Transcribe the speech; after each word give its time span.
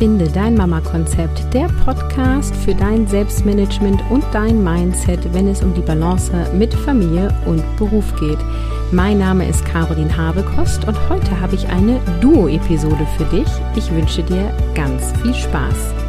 Finde 0.00 0.30
dein 0.30 0.54
Mama-Konzept, 0.54 1.52
der 1.52 1.68
Podcast 1.84 2.56
für 2.56 2.74
dein 2.74 3.06
Selbstmanagement 3.06 4.02
und 4.08 4.24
dein 4.32 4.64
Mindset, 4.64 5.30
wenn 5.34 5.46
es 5.46 5.62
um 5.62 5.74
die 5.74 5.82
Balance 5.82 6.32
mit 6.54 6.72
Familie 6.72 7.28
und 7.44 7.62
Beruf 7.76 8.16
geht. 8.18 8.38
Mein 8.92 9.18
Name 9.18 9.46
ist 9.46 9.62
Caroline 9.66 10.16
Habekost 10.16 10.88
und 10.88 10.96
heute 11.10 11.38
habe 11.38 11.54
ich 11.54 11.68
eine 11.68 12.00
Duo-Episode 12.22 13.06
für 13.18 13.26
dich. 13.26 13.48
Ich 13.76 13.92
wünsche 13.92 14.22
dir 14.22 14.50
ganz 14.74 15.12
viel 15.20 15.34
Spaß. 15.34 15.99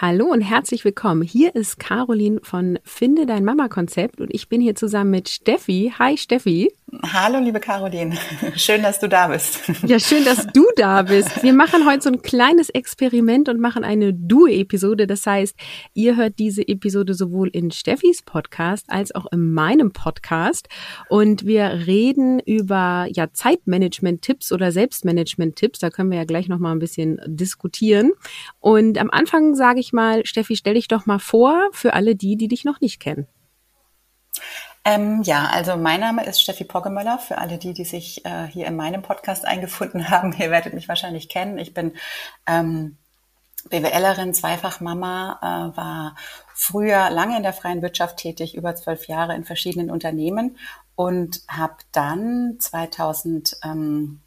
Hallo 0.00 0.26
und 0.26 0.42
herzlich 0.42 0.84
willkommen. 0.84 1.22
Hier 1.22 1.56
ist 1.56 1.80
Caroline 1.80 2.38
von 2.44 2.78
Finde 2.84 3.26
dein 3.26 3.44
Mama 3.44 3.66
Konzept 3.66 4.20
und 4.20 4.32
ich 4.32 4.48
bin 4.48 4.60
hier 4.60 4.76
zusammen 4.76 5.10
mit 5.10 5.28
Steffi. 5.28 5.92
Hi 5.98 6.16
Steffi. 6.16 6.72
Hallo 7.12 7.38
liebe 7.38 7.60
Caroline. 7.60 8.16
Schön, 8.56 8.82
dass 8.82 8.98
du 8.98 9.08
da 9.08 9.28
bist. 9.28 9.60
Ja, 9.86 10.00
schön, 10.00 10.24
dass 10.24 10.46
du 10.46 10.64
da 10.76 11.02
bist. 11.02 11.42
Wir 11.42 11.52
machen 11.52 11.86
heute 11.86 12.02
so 12.02 12.08
ein 12.08 12.22
kleines 12.22 12.70
Experiment 12.70 13.50
und 13.50 13.60
machen 13.60 13.84
eine 13.84 14.14
Duo-Episode. 14.14 15.06
Das 15.06 15.26
heißt, 15.26 15.54
ihr 15.92 16.16
hört 16.16 16.38
diese 16.38 16.66
Episode 16.66 17.12
sowohl 17.12 17.48
in 17.48 17.70
Steffis 17.72 18.22
Podcast 18.22 18.86
als 18.88 19.14
auch 19.14 19.26
in 19.32 19.52
meinem 19.52 19.92
Podcast 19.92 20.68
und 21.10 21.44
wir 21.44 21.86
reden 21.86 22.40
über 22.40 23.06
ja 23.10 23.32
Zeitmanagement-Tipps 23.32 24.50
oder 24.52 24.72
Selbstmanagement-Tipps. 24.72 25.80
Da 25.80 25.90
können 25.90 26.10
wir 26.10 26.18
ja 26.18 26.24
gleich 26.24 26.48
noch 26.48 26.58
mal 26.58 26.72
ein 26.72 26.78
bisschen 26.78 27.20
diskutieren. 27.26 28.12
Und 28.60 28.96
am 28.96 29.10
Anfang 29.10 29.54
sage 29.54 29.80
ich 29.80 29.87
ich 29.88 29.92
mal, 29.92 30.24
Steffi, 30.26 30.56
stell 30.56 30.74
dich 30.74 30.88
doch 30.88 31.06
mal 31.06 31.18
vor 31.18 31.68
für 31.72 31.94
alle 31.94 32.14
die, 32.14 32.36
die 32.36 32.48
dich 32.48 32.64
noch 32.64 32.80
nicht 32.80 33.00
kennen. 33.00 33.26
Ähm, 34.84 35.22
ja, 35.22 35.50
also 35.52 35.76
mein 35.76 36.00
Name 36.00 36.24
ist 36.24 36.40
Steffi 36.40 36.64
Poggemöller. 36.64 37.18
Für 37.18 37.38
alle 37.38 37.58
die, 37.58 37.74
die 37.74 37.84
sich 37.84 38.24
äh, 38.24 38.46
hier 38.46 38.66
in 38.66 38.76
meinem 38.76 39.02
Podcast 39.02 39.44
eingefunden 39.44 40.08
haben, 40.10 40.34
ihr 40.38 40.50
werdet 40.50 40.74
mich 40.74 40.88
wahrscheinlich 40.88 41.28
kennen. 41.28 41.58
Ich 41.58 41.74
bin 41.74 41.92
ähm, 42.46 42.96
BWLerin, 43.70 44.34
Zweifachmama, 44.34 45.38
äh, 45.42 45.76
war 45.76 46.16
früher 46.54 47.10
lange 47.10 47.36
in 47.36 47.42
der 47.42 47.52
freien 47.52 47.82
Wirtschaft 47.82 48.18
tätig, 48.18 48.54
über 48.54 48.74
zwölf 48.76 49.08
Jahre 49.08 49.34
in 49.34 49.44
verschiedenen 49.44 49.90
Unternehmen 49.90 50.56
und 50.94 51.42
habe 51.48 51.76
dann 51.92 52.56
2018, 52.58 54.20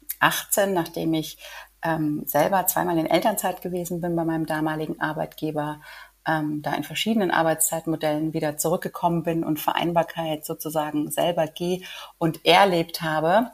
nachdem 0.72 1.14
ich 1.14 1.38
ähm, 1.82 2.22
selber 2.26 2.66
zweimal 2.66 2.98
in 2.98 3.06
Elternzeit 3.06 3.60
gewesen 3.62 4.00
bin 4.00 4.16
bei 4.16 4.24
meinem 4.24 4.46
damaligen 4.46 5.00
Arbeitgeber, 5.00 5.80
ähm, 6.26 6.62
da 6.62 6.74
in 6.74 6.84
verschiedenen 6.84 7.30
Arbeitszeitmodellen 7.30 8.32
wieder 8.32 8.56
zurückgekommen 8.56 9.22
bin 9.22 9.44
und 9.44 9.60
Vereinbarkeit 9.60 10.44
sozusagen 10.44 11.10
selber 11.10 11.46
gehe 11.46 11.82
und 12.18 12.44
erlebt 12.46 13.02
habe, 13.02 13.50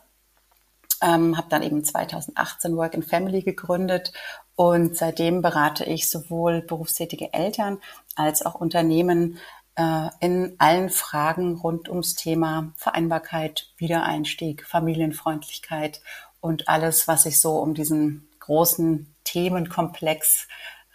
ähm, 1.03 1.37
habe 1.37 1.49
dann 1.49 1.63
eben 1.63 1.85
2018 1.85 2.77
Work 2.77 2.95
and 2.95 3.05
Family 3.05 3.43
gegründet 3.43 4.13
und 4.57 4.97
seitdem 4.97 5.41
berate 5.41 5.85
ich 5.85 6.11
sowohl 6.11 6.63
berufstätige 6.63 7.33
Eltern 7.33 7.79
als 8.17 8.45
auch 8.45 8.57
Unternehmen 8.57 9.39
äh, 9.77 10.09
in 10.21 10.57
allen 10.59 10.91
Fragen 10.91 11.55
rund 11.55 11.89
ums 11.89 12.17
Thema 12.17 12.73
Vereinbarkeit, 12.77 13.73
Wiedereinstieg, 13.77 14.67
Familienfreundlichkeit 14.67 16.01
und 16.41 16.69
alles, 16.69 17.09
was 17.09 17.25
sich 17.25 17.41
so 17.41 17.59
um 17.59 17.75
diesen 17.75 18.29
großen 18.41 19.15
Themenkomplex 19.25 20.49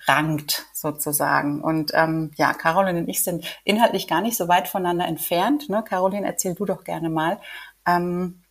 rankt 0.05 0.65
sozusagen. 0.73 1.61
Und 1.61 1.91
ähm, 1.93 2.31
ja, 2.35 2.53
Caroline 2.53 2.99
und 2.99 3.07
ich 3.07 3.23
sind 3.23 3.45
inhaltlich 3.63 4.07
gar 4.07 4.21
nicht 4.21 4.37
so 4.37 4.47
weit 4.47 4.67
voneinander 4.67 5.05
entfernt. 5.05 5.69
Ne? 5.69 5.83
Caroline, 5.83 6.25
erzähl 6.25 6.55
du 6.55 6.65
doch 6.65 6.83
gerne 6.83 7.09
mal, 7.09 7.39
ähm, 7.85 8.43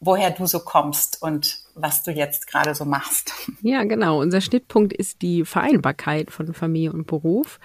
woher 0.00 0.30
du 0.30 0.46
so 0.46 0.60
kommst 0.60 1.22
und 1.22 1.58
was 1.80 2.02
du 2.02 2.10
jetzt 2.10 2.46
gerade 2.46 2.74
so 2.74 2.84
machst. 2.84 3.32
Ja, 3.60 3.84
genau. 3.84 4.20
Unser 4.20 4.40
Schnittpunkt 4.40 4.92
ist 4.92 5.22
die 5.22 5.44
Vereinbarkeit 5.44 6.30
von 6.30 6.54
Familie 6.54 6.92
und 6.92 7.06
Beruf. 7.06 7.58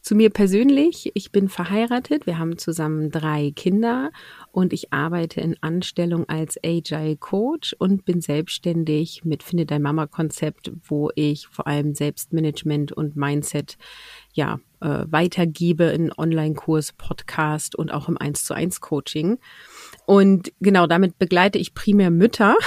Zu 0.00 0.14
mir 0.14 0.30
persönlich, 0.30 1.10
ich 1.14 1.32
bin 1.32 1.48
verheiratet, 1.48 2.26
wir 2.26 2.38
haben 2.38 2.58
zusammen 2.58 3.10
drei 3.10 3.52
Kinder 3.54 4.10
und 4.52 4.72
ich 4.72 4.92
arbeite 4.92 5.40
in 5.40 5.56
Anstellung 5.60 6.28
als 6.28 6.58
Agile 6.64 7.16
Coach 7.16 7.74
und 7.78 8.04
bin 8.04 8.20
selbstständig 8.20 9.24
mit 9.24 9.42
Finde 9.42 9.66
dein 9.66 9.82
Mama 9.82 10.06
Konzept, 10.06 10.70
wo 10.84 11.10
ich 11.14 11.46
vor 11.46 11.66
allem 11.66 11.94
Selbstmanagement 11.94 12.92
und 12.92 13.16
Mindset 13.16 13.76
ja 14.32 14.60
äh, 14.80 15.04
weitergebe 15.06 15.84
in 15.84 16.12
Online-Kurs, 16.16 16.92
Podcast 16.92 17.74
und 17.74 17.92
auch 17.92 18.08
im 18.08 18.16
1 18.16 18.44
zu 18.44 18.54
1 18.54 18.80
Coaching. 18.80 19.38
Und 20.10 20.52
genau, 20.58 20.88
damit 20.88 21.20
begleite 21.20 21.58
ich 21.58 21.72
primär 21.72 22.10
Mütter. 22.10 22.56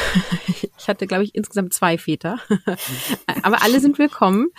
Ich 0.80 0.90
hatte, 0.90 1.08
glaube 1.08 1.24
ich, 1.24 1.34
insgesamt 1.34 1.74
zwei 1.74 1.98
Väter. 1.98 2.40
Aber 3.44 3.64
alle 3.64 3.80
sind 3.80 3.98
willkommen. 4.00 4.50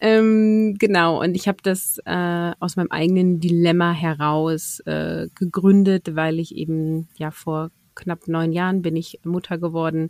Ähm, 0.00 0.76
genau, 0.78 1.20
und 1.20 1.34
ich 1.34 1.46
habe 1.46 1.58
das 1.62 1.98
äh, 2.06 2.52
aus 2.58 2.76
meinem 2.76 2.90
eigenen 2.90 3.38
Dilemma 3.38 3.92
heraus 3.92 4.80
äh, 4.86 5.28
gegründet, 5.34 6.16
weil 6.16 6.38
ich 6.38 6.54
eben 6.54 7.08
ja 7.16 7.30
vor 7.30 7.70
knapp 7.94 8.28
neun 8.28 8.52
Jahren 8.52 8.80
bin 8.80 8.96
ich 8.96 9.20
Mutter 9.24 9.58
geworden 9.58 10.08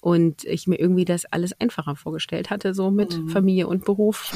und 0.00 0.42
ich 0.42 0.66
mir 0.66 0.80
irgendwie 0.80 1.04
das 1.04 1.24
alles 1.26 1.52
einfacher 1.60 1.94
vorgestellt 1.94 2.50
hatte, 2.50 2.74
so 2.74 2.90
mit 2.90 3.16
mhm. 3.16 3.28
Familie 3.28 3.68
und 3.68 3.84
Beruf. 3.84 4.32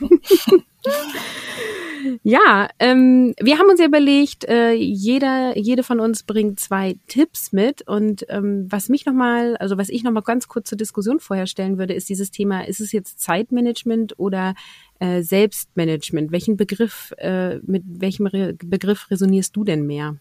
Ja, 2.22 2.68
ähm, 2.78 3.34
wir 3.40 3.58
haben 3.58 3.68
uns 3.68 3.80
ja 3.80 3.86
überlegt, 3.86 4.44
äh, 4.44 4.72
jeder, 4.72 5.56
jede 5.56 5.82
von 5.82 6.00
uns 6.00 6.22
bringt 6.22 6.60
zwei 6.60 6.96
Tipps 7.06 7.52
mit 7.52 7.82
und 7.86 8.26
ähm, 8.28 8.66
was 8.68 8.88
mich 8.88 9.06
nochmal, 9.06 9.56
also 9.56 9.78
was 9.78 9.88
ich 9.88 10.02
nochmal 10.02 10.22
ganz 10.22 10.48
kurz 10.48 10.68
zur 10.68 10.78
Diskussion 10.78 11.20
vorher 11.20 11.46
stellen 11.46 11.78
würde, 11.78 11.94
ist 11.94 12.08
dieses 12.08 12.30
Thema, 12.30 12.66
ist 12.66 12.80
es 12.80 12.92
jetzt 12.92 13.20
Zeitmanagement 13.20 14.18
oder 14.18 14.54
äh, 15.00 15.22
Selbstmanagement? 15.22 16.32
Welchen 16.32 16.56
Begriff, 16.56 17.12
äh, 17.18 17.56
mit 17.58 17.82
welchem 17.86 18.26
Re 18.26 18.54
Begriff 18.54 19.10
resonierst 19.10 19.54
du 19.56 19.64
denn 19.64 19.86
mehr? 19.86 20.16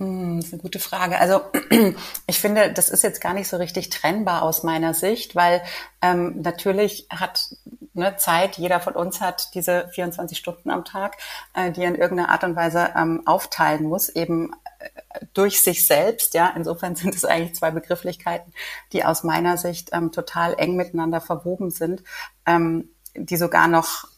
Hm, 0.00 0.36
das 0.36 0.46
ist 0.46 0.52
eine 0.54 0.62
gute 0.62 0.78
Frage. 0.78 1.18
Also 1.18 1.42
ich 2.26 2.38
finde, 2.38 2.72
das 2.72 2.88
ist 2.88 3.04
jetzt 3.04 3.20
gar 3.20 3.34
nicht 3.34 3.48
so 3.48 3.58
richtig 3.58 3.90
trennbar 3.90 4.42
aus 4.42 4.62
meiner 4.62 4.94
Sicht, 4.94 5.36
weil 5.36 5.62
ähm, 6.00 6.40
natürlich 6.40 7.06
hat 7.10 7.50
ne, 7.94 8.16
Zeit, 8.16 8.58
jeder 8.58 8.80
von 8.80 8.94
uns 8.94 9.20
hat 9.20 9.54
diese 9.54 9.88
24 9.88 10.36
Stunden 10.36 10.70
am 10.70 10.84
Tag, 10.84 11.16
äh, 11.54 11.70
die 11.72 11.82
er 11.82 11.88
in 11.88 11.94
irgendeiner 11.94 12.30
Art 12.30 12.44
und 12.44 12.56
Weise 12.56 12.90
ähm, 12.96 13.22
aufteilen 13.26 13.84
muss, 13.84 14.08
eben 14.08 14.52
äh, 14.78 15.26
durch 15.34 15.62
sich 15.62 15.86
selbst. 15.86 16.34
Ja, 16.34 16.52
insofern 16.56 16.96
sind 16.96 17.14
es 17.14 17.24
eigentlich 17.24 17.54
zwei 17.54 17.70
Begrifflichkeiten, 17.70 18.52
die 18.92 19.04
aus 19.04 19.24
meiner 19.24 19.56
Sicht 19.56 19.90
ähm, 19.92 20.12
total 20.12 20.54
eng 20.58 20.76
miteinander 20.76 21.20
verwoben 21.20 21.70
sind, 21.70 22.02
ähm, 22.46 22.90
die 23.14 23.36
sogar 23.36 23.68
noch 23.68 24.08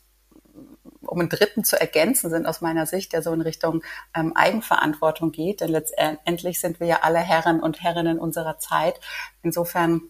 um 1.06 1.21
einen 1.21 1.28
dritten 1.28 1.65
zu 1.65 1.78
ergänzen 1.78 2.31
sind 2.31 2.47
aus 2.47 2.60
meiner 2.60 2.87
Sicht, 2.87 3.12
der 3.12 3.22
so 3.22 3.33
in 3.33 3.41
Richtung 3.41 3.83
ähm, 4.15 4.34
Eigenverantwortung 4.34 5.33
geht. 5.33 5.60
Denn 5.60 5.69
letztendlich 5.69 6.60
sind 6.60 6.81
wir 6.81 6.87
ja 6.87 6.99
alle 7.03 7.19
Herren 7.19 7.60
und 7.60 7.83
Herrinnen 7.83 8.19
unserer 8.19 8.59
Zeit. 8.59 9.00
Insofern 9.43 10.03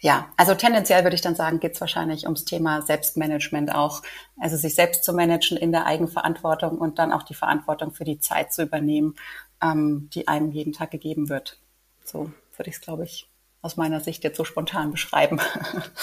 ja, 0.00 0.30
also 0.36 0.54
tendenziell 0.54 1.02
würde 1.02 1.16
ich 1.16 1.22
dann 1.22 1.34
sagen, 1.34 1.58
geht 1.58 1.74
es 1.74 1.80
wahrscheinlich 1.80 2.24
ums 2.24 2.44
Thema 2.44 2.82
Selbstmanagement 2.82 3.74
auch. 3.74 4.02
Also 4.38 4.56
sich 4.56 4.74
selbst 4.74 5.02
zu 5.02 5.12
managen 5.12 5.56
in 5.56 5.72
der 5.72 5.86
Eigenverantwortung 5.86 6.78
und 6.78 6.98
dann 6.98 7.12
auch 7.12 7.24
die 7.24 7.34
Verantwortung 7.34 7.92
für 7.92 8.04
die 8.04 8.20
Zeit 8.20 8.52
zu 8.52 8.62
übernehmen, 8.62 9.16
ähm, 9.60 10.08
die 10.14 10.28
einem 10.28 10.52
jeden 10.52 10.72
Tag 10.72 10.92
gegeben 10.92 11.28
wird. 11.28 11.58
So 12.04 12.30
würde 12.56 12.70
ich 12.70 12.76
es, 12.76 12.80
glaube 12.80 13.04
ich, 13.04 13.27
aus 13.60 13.76
meiner 13.76 14.00
Sicht 14.00 14.22
jetzt 14.22 14.36
so 14.36 14.44
spontan 14.44 14.90
beschreiben. 14.90 15.40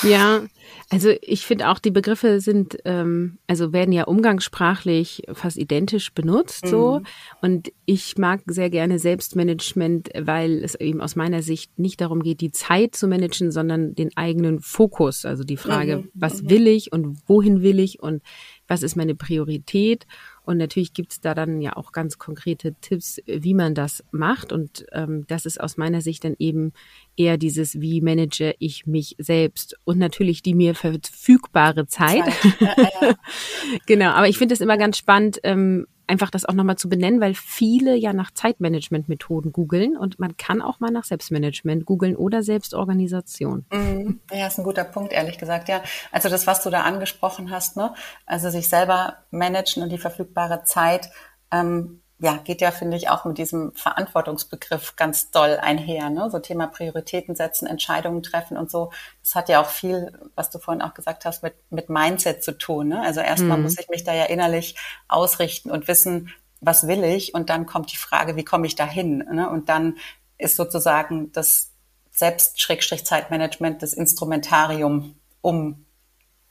Ja, 0.04 0.42
also 0.90 1.12
ich 1.22 1.46
finde 1.46 1.70
auch, 1.70 1.80
die 1.80 1.92
Begriffe 1.92 2.40
sind, 2.40 2.78
ähm, 2.86 3.38
also 3.48 3.74
werden 3.74 3.92
ja 3.92 4.04
umgangssprachlich 4.04 5.24
fast 5.34 5.58
identisch 5.58 6.14
benutzt 6.14 6.68
so. 6.68 7.00
Mhm. 7.00 7.06
Und 7.42 7.72
ich 7.86 8.18
mag 8.18 8.42
sehr 8.46 8.70
gerne 8.70 9.00
Selbstmanagement, 9.00 10.10
weil 10.20 10.64
es 10.64 10.76
eben 10.76 11.02
aus 11.02 11.16
meiner 11.16 11.42
Sicht 11.42 11.80
nicht 11.80 12.02
darum 12.02 12.22
geht, 12.22 12.42
die 12.42 12.52
Zeit 12.52 12.96
zu 12.96 13.08
managen, 13.08 13.52
sondern 13.52 13.96
den 13.96 14.16
eigenen 14.16 14.60
Fokus. 14.60 15.26
Also 15.26 15.44
die 15.44 15.58
Frage, 15.58 15.98
mhm. 15.98 16.10
was 16.14 16.44
mhm. 16.44 16.50
will 16.50 16.68
ich 16.68 16.92
und 16.92 17.18
wohin 17.26 17.62
will 17.62 17.80
ich 17.80 18.02
und 18.02 18.22
was 18.68 18.84
ist 18.84 18.96
meine 18.96 19.16
Priorität? 19.16 20.06
Und 20.46 20.58
natürlich 20.58 20.94
gibt's 20.94 21.20
da 21.20 21.34
dann 21.34 21.62
ja 21.62 21.76
auch 21.76 21.92
ganz 21.92 22.18
konkrete 22.18 22.76
Tipps, 22.82 23.20
wie 23.26 23.54
man 23.54 23.76
das 23.76 24.04
macht. 24.12 24.52
Und 24.52 24.86
ähm, 24.92 25.26
das 25.28 25.46
ist 25.46 25.60
aus 25.60 25.78
meiner 25.78 26.02
Sicht 26.02 26.24
dann 26.24 26.36
eben 26.40 26.72
eher 27.18 27.38
dieses, 27.38 27.82
wie 27.82 28.02
manage 28.02 28.56
ich 28.60 28.86
mich 28.86 29.16
selbst 29.18 29.78
und 29.84 29.98
natürlich 29.98 30.42
die 30.42 30.54
mir 30.54 30.76
verfügbare 30.76 31.88
Zeit. 31.88 32.06
Zeit. 32.06 32.26
Ja, 32.60 32.76
ja. 32.78 33.14
genau, 33.86 34.10
aber 34.12 34.28
ich 34.28 34.38
finde 34.38 34.54
es 34.54 34.62
immer 34.62 34.78
ganz 34.78 34.98
spannend, 34.98 35.40
ähm, 35.44 35.88
einfach 36.08 36.30
das 36.30 36.46
auch 36.46 36.54
nochmal 36.54 36.78
zu 36.78 36.90
benennen, 36.90 37.22
weil 37.22 37.34
viele 37.34 37.96
ja 37.96 38.14
nach 38.14 38.32
Zeitmanagement-Methoden 38.32 39.52
googeln 39.52 39.98
und 39.98 40.20
man 40.20 40.38
kann 40.38 40.62
auch 40.62 40.80
mal 40.80 40.92
nach 40.92 41.04
Selbstmanagement 41.04 41.86
googeln 41.86 42.16
oder 42.16 42.44
Selbstorganisation. 42.44 43.66
Mhm. 43.72 44.20
Ja, 44.32 44.48
ist 44.48 44.58
ein 44.58 44.64
guter 44.64 44.84
Punkt, 44.84 45.14
ehrlich 45.14 45.38
gesagt. 45.38 45.70
Ja, 45.70 45.82
also 46.12 46.30
das, 46.30 46.48
was 46.48 46.64
du 46.64 46.70
da 46.70 46.82
angesprochen 46.82 47.52
hast, 47.52 47.78
ne, 47.78 47.94
also 48.26 48.50
sich 48.50 48.70
selber 48.70 49.18
managen 49.32 49.84
und 49.84 49.90
die 49.90 49.98
verfügbare 49.98 50.64
Zeit, 50.64 51.10
ähm, 51.52 52.02
ja, 52.20 52.38
geht 52.38 52.62
ja, 52.62 52.72
finde 52.72 52.96
ich, 52.96 53.10
auch 53.10 53.26
mit 53.26 53.38
diesem 53.38 53.74
Verantwortungsbegriff 53.74 54.96
ganz 54.96 55.32
doll 55.32 55.58
einher. 55.62 56.10
Ne? 56.10 56.30
So 56.32 56.40
Thema 56.40 56.68
Prioritäten 56.68 57.36
setzen, 57.36 57.68
Entscheidungen 57.68 58.24
treffen 58.24 58.56
und 58.56 58.72
so. 58.72 58.92
Das 59.22 59.36
hat 59.36 59.50
ja 59.50 59.62
auch 59.62 59.70
viel, 59.70 60.18
was 60.34 60.50
du 60.50 60.60
vorhin 60.60 60.82
auch 60.82 60.94
gesagt 60.94 61.26
hast, 61.26 61.44
mit, 61.44 61.56
mit 61.72 61.90
Mindset 61.90 62.42
zu 62.42 62.58
tun. 62.58 62.90
Ne? 62.90 63.02
Also 63.02 63.20
erstmal 63.20 63.58
mhm. 63.58 63.64
muss 63.64 63.78
ich 63.78 63.90
mich 63.90 64.06
da 64.06 64.14
ja 64.14 64.26
innerlich 64.26 64.76
ausrichten 65.10 65.72
und 65.72 65.90
wissen, 65.90 66.30
was 66.62 66.88
will 66.88 67.04
ich? 67.04 67.34
Und 67.34 67.50
dann 67.50 67.66
kommt 67.66 67.92
die 67.92 67.98
Frage, 67.98 68.38
wie 68.38 68.46
komme 68.46 68.66
ich 68.66 68.76
dahin? 68.76 69.18
Ne? 69.18 69.50
Und 69.50 69.68
dann 69.68 69.98
ist 70.38 70.56
sozusagen 70.56 71.34
das 71.34 71.72
Selbst-Zeitmanagement 72.12 73.84
das 73.84 73.92
Instrumentarium, 73.92 75.16
um 75.42 75.86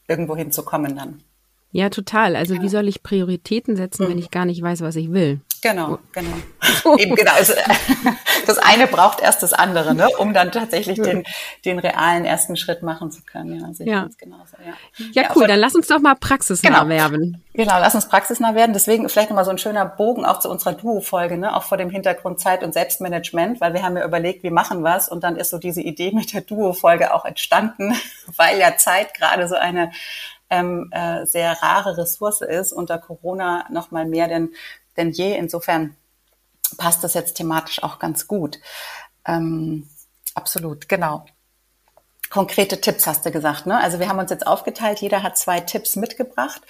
irgendwo 0.07 0.37
hinzukommen 0.37 0.95
dann. 0.95 1.23
Ja, 1.73 1.89
total. 1.89 2.37
Also 2.37 2.55
ja. 2.55 2.63
wie 2.63 2.69
soll 2.69 2.87
ich 2.87 3.03
Prioritäten 3.03 3.77
setzen, 3.77 4.05
mhm. 4.05 4.11
wenn 4.11 4.19
ich 4.19 4.31
gar 4.31 4.45
nicht 4.45 4.61
weiß, 4.63 4.83
was 4.83 4.95
ich 4.97 5.11
will? 5.11 5.41
Genau, 5.65 5.99
genau. 6.13 6.37
Eben 6.99 7.15
genau. 7.15 7.33
Also, 7.33 7.55
das 8.47 8.59
eine 8.59 8.87
braucht 8.87 9.23
erst 9.23 9.43
das 9.43 9.55
andere, 9.55 9.95
ne, 9.95 10.11
um 10.19 10.35
dann 10.35 10.53
tatsächlich 10.53 11.01
den, 11.01 11.25
den 11.65 11.79
realen 11.79 12.27
ersten 12.27 12.59
Schritt 12.59 12.83
machen 12.83 13.11
zu 13.11 13.23
können. 13.23 13.59
Ja, 13.59 13.73
sehe 13.73 13.87
ja. 13.87 14.09
genauso. 14.19 14.57
Ja, 14.59 14.75
ja, 14.99 15.23
ja 15.23 15.23
cool. 15.31 15.45
Von, 15.45 15.49
dann 15.49 15.59
lass 15.59 15.75
uns 15.75 15.87
doch 15.87 16.01
mal 16.01 16.17
praxisnah 16.17 16.69
genau. 16.69 16.89
werden. 16.91 17.43
Genau, 17.55 17.79
lass 17.79 17.95
uns 17.95 18.09
praxisnah 18.09 18.55
werden. 18.55 18.75
Deswegen 18.75 19.09
vielleicht 19.09 19.31
nochmal 19.31 19.47
so 19.47 19.53
ein 19.53 19.59
schöner 19.59 19.87
Bogen 19.87 20.27
auch 20.27 20.39
zu 20.39 20.51
unserer 20.51 20.75
Duo-Folge, 20.75 21.39
ne, 21.39 21.57
auch 21.57 21.63
vor 21.63 21.79
dem 21.79 21.89
Hintergrund 21.89 22.41
Zeit 22.41 22.63
und 22.63 22.75
Selbstmanagement, 22.75 23.63
weil 23.63 23.73
wir 23.73 23.83
haben 23.83 23.97
ja 23.97 24.05
überlegt, 24.05 24.43
wir 24.43 24.53
machen 24.53 24.83
was 24.83 25.09
und 25.09 25.25
dann 25.25 25.37
ist 25.37 25.49
so 25.49 25.57
diese 25.57 25.81
Idee 25.81 26.13
mit 26.13 26.35
der 26.35 26.43
Duo-Folge 26.43 27.15
auch 27.15 27.25
entstanden, 27.25 27.95
weil 28.37 28.59
ja 28.59 28.77
Zeit 28.77 29.15
gerade 29.15 29.49
so 29.49 29.55
eine 29.55 29.93
ähm, 30.51 30.91
äh, 30.91 31.25
sehr 31.25 31.53
rare 31.63 31.97
Ressource 31.97 32.43
ist, 32.43 32.75
unter 32.75 32.99
Corona 32.99 33.65
noch 33.71 33.91
mal 33.91 34.05
mehr 34.05 34.29
denn 34.29 34.51
denn 34.97 35.11
je. 35.11 35.37
Insofern 35.37 35.97
passt 36.77 37.05
das 37.05 37.15
jetzt 37.15 37.35
thematisch 37.35 37.83
auch 37.83 37.99
ganz 37.99 38.27
gut. 38.27 38.59
Ähm, 39.27 39.89
absolut, 40.35 40.89
genau. 40.89 41.25
Konkrete 42.31 42.81
Tipps 42.81 43.07
hast 43.07 43.25
du 43.25 43.31
gesagt, 43.31 43.67
ne? 43.67 43.79
Also 43.79 44.01
wir 44.01 44.09
haben 44.09 44.19
uns 44.19 44.31
jetzt 44.31 44.47
aufgeteilt, 44.47 45.01
jeder 45.01 45.23
hat 45.23 45.39
zwei 45.39 45.61
Tipps 45.61 45.95
mitgebracht. 45.95 46.63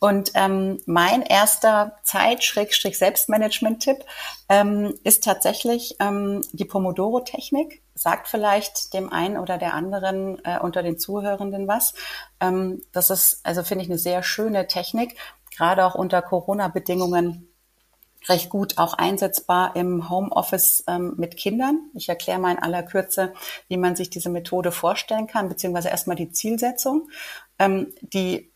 Und 0.00 0.32
ähm, 0.34 0.80
mein 0.86 1.22
erster 1.22 1.98
Zeit-Selbstmanagement-Tipp 2.02 3.98
ähm, 4.48 4.94
ist 5.04 5.22
tatsächlich 5.22 5.94
ähm, 6.00 6.40
die 6.52 6.64
Pomodoro-Technik. 6.64 7.82
Sagt 7.94 8.26
vielleicht 8.26 8.94
dem 8.94 9.12
einen 9.12 9.36
oder 9.36 9.58
der 9.58 9.74
anderen 9.74 10.44
äh, 10.44 10.58
unter 10.58 10.82
den 10.82 10.98
Zuhörenden 10.98 11.68
was. 11.68 11.94
Ähm, 12.40 12.82
das 12.90 13.10
ist, 13.10 13.44
also 13.44 13.62
finde 13.62 13.84
ich, 13.84 13.90
eine 13.90 13.98
sehr 13.98 14.24
schöne 14.24 14.66
Technik, 14.66 15.16
gerade 15.56 15.84
auch 15.84 15.94
unter 15.94 16.20
Corona-Bedingungen 16.20 17.51
recht 18.28 18.50
gut 18.50 18.78
auch 18.78 18.94
einsetzbar 18.94 19.76
im 19.76 20.08
Homeoffice 20.08 20.84
ähm, 20.86 21.14
mit 21.16 21.36
Kindern. 21.36 21.90
Ich 21.94 22.08
erkläre 22.08 22.38
mal 22.38 22.52
in 22.52 22.62
aller 22.62 22.82
Kürze, 22.82 23.32
wie 23.68 23.76
man 23.76 23.96
sich 23.96 24.10
diese 24.10 24.30
Methode 24.30 24.72
vorstellen 24.72 25.26
kann, 25.26 25.48
beziehungsweise 25.48 25.88
erstmal 25.88 26.16
die 26.16 26.30
Zielsetzung. 26.30 27.08
Ähm, 27.58 27.92
die, 28.00 28.52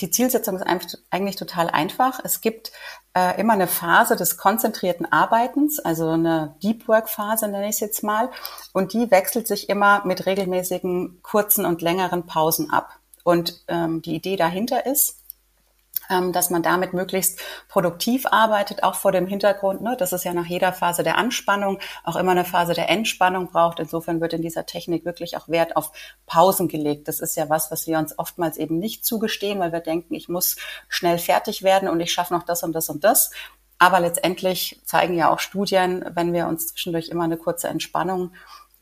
die 0.00 0.10
Zielsetzung 0.10 0.56
ist 0.56 1.04
eigentlich 1.10 1.36
total 1.36 1.68
einfach. 1.68 2.20
Es 2.24 2.40
gibt 2.40 2.72
äh, 3.14 3.38
immer 3.38 3.52
eine 3.52 3.66
Phase 3.66 4.16
des 4.16 4.38
konzentrierten 4.38 5.10
Arbeitens, 5.10 5.78
also 5.80 6.08
eine 6.08 6.56
Deep 6.62 6.88
Work 6.88 7.10
Phase 7.10 7.48
nenne 7.48 7.68
ich 7.68 7.74
es 7.74 7.80
jetzt 7.80 8.02
mal, 8.02 8.30
und 8.72 8.94
die 8.94 9.10
wechselt 9.10 9.46
sich 9.46 9.68
immer 9.68 10.04
mit 10.06 10.24
regelmäßigen 10.24 11.20
kurzen 11.22 11.66
und 11.66 11.82
längeren 11.82 12.24
Pausen 12.24 12.70
ab. 12.70 12.98
Und 13.24 13.62
ähm, 13.68 14.02
die 14.02 14.14
Idee 14.14 14.36
dahinter 14.36 14.86
ist, 14.86 15.21
dass 16.32 16.50
man 16.50 16.62
damit 16.62 16.92
möglichst 16.92 17.40
produktiv 17.68 18.26
arbeitet, 18.26 18.82
auch 18.82 18.94
vor 18.94 19.12
dem 19.12 19.26
Hintergrund, 19.26 19.80
ne, 19.80 19.96
dass 19.96 20.12
es 20.12 20.24
ja 20.24 20.34
nach 20.34 20.46
jeder 20.46 20.72
Phase 20.72 21.02
der 21.02 21.16
Anspannung 21.16 21.78
auch 22.04 22.16
immer 22.16 22.32
eine 22.32 22.44
Phase 22.44 22.74
der 22.74 22.88
Entspannung 22.88 23.48
braucht. 23.50 23.80
Insofern 23.80 24.20
wird 24.20 24.32
in 24.32 24.42
dieser 24.42 24.66
Technik 24.66 25.04
wirklich 25.04 25.36
auch 25.36 25.48
Wert 25.48 25.76
auf 25.76 25.92
Pausen 26.26 26.68
gelegt. 26.68 27.08
Das 27.08 27.20
ist 27.20 27.36
ja 27.36 27.48
was, 27.48 27.70
was 27.70 27.86
wir 27.86 27.98
uns 27.98 28.18
oftmals 28.18 28.56
eben 28.56 28.78
nicht 28.78 29.04
zugestehen, 29.04 29.58
weil 29.58 29.72
wir 29.72 29.80
denken, 29.80 30.14
ich 30.14 30.28
muss 30.28 30.56
schnell 30.88 31.18
fertig 31.18 31.62
werden 31.62 31.88
und 31.88 32.00
ich 32.00 32.12
schaffe 32.12 32.34
noch 32.34 32.42
das 32.42 32.62
und 32.62 32.72
das 32.72 32.88
und 32.88 33.04
das. 33.04 33.30
Aber 33.78 33.98
letztendlich 33.98 34.80
zeigen 34.84 35.14
ja 35.14 35.30
auch 35.30 35.40
Studien, 35.40 36.04
wenn 36.14 36.32
wir 36.32 36.46
uns 36.46 36.68
zwischendurch 36.68 37.08
immer 37.08 37.24
eine 37.24 37.36
kurze 37.36 37.66
Entspannung 37.68 38.32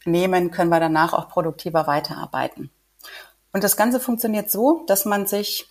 nehmen, 0.05 0.51
können 0.51 0.71
wir 0.71 0.81
danach 0.81 1.15
auch 1.15 1.29
produktiver 1.29 1.87
weiterarbeiten. 1.87 2.71
Und 3.53 3.65
das 3.65 3.79
Ganze 3.79 3.99
funktioniert 3.99 4.51
so, 4.51 4.85
dass 4.87 5.07
man 5.07 5.27
sich 5.27 5.70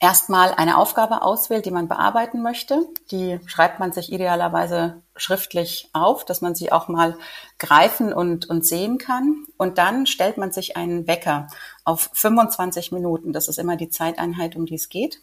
erstmal 0.00 0.54
eine 0.54 0.78
Aufgabe 0.78 1.22
auswählt, 1.22 1.66
die 1.66 1.70
man 1.70 1.88
bearbeiten 1.88 2.42
möchte. 2.42 2.86
Die 3.10 3.40
schreibt 3.46 3.80
man 3.80 3.92
sich 3.92 4.12
idealerweise 4.12 5.02
schriftlich 5.16 5.90
auf, 5.92 6.24
dass 6.24 6.40
man 6.40 6.54
sie 6.54 6.70
auch 6.70 6.88
mal 6.88 7.16
greifen 7.58 8.12
und, 8.12 8.48
und 8.48 8.64
sehen 8.64 8.98
kann. 8.98 9.44
Und 9.56 9.78
dann 9.78 10.06
stellt 10.06 10.38
man 10.38 10.52
sich 10.52 10.76
einen 10.76 11.06
Wecker 11.06 11.48
auf 11.84 12.10
25 12.12 12.92
Minuten. 12.92 13.32
Das 13.32 13.48
ist 13.48 13.58
immer 13.58 13.76
die 13.76 13.90
Zeiteinheit, 13.90 14.56
um 14.56 14.66
die 14.66 14.76
es 14.76 14.88
geht. 14.88 15.20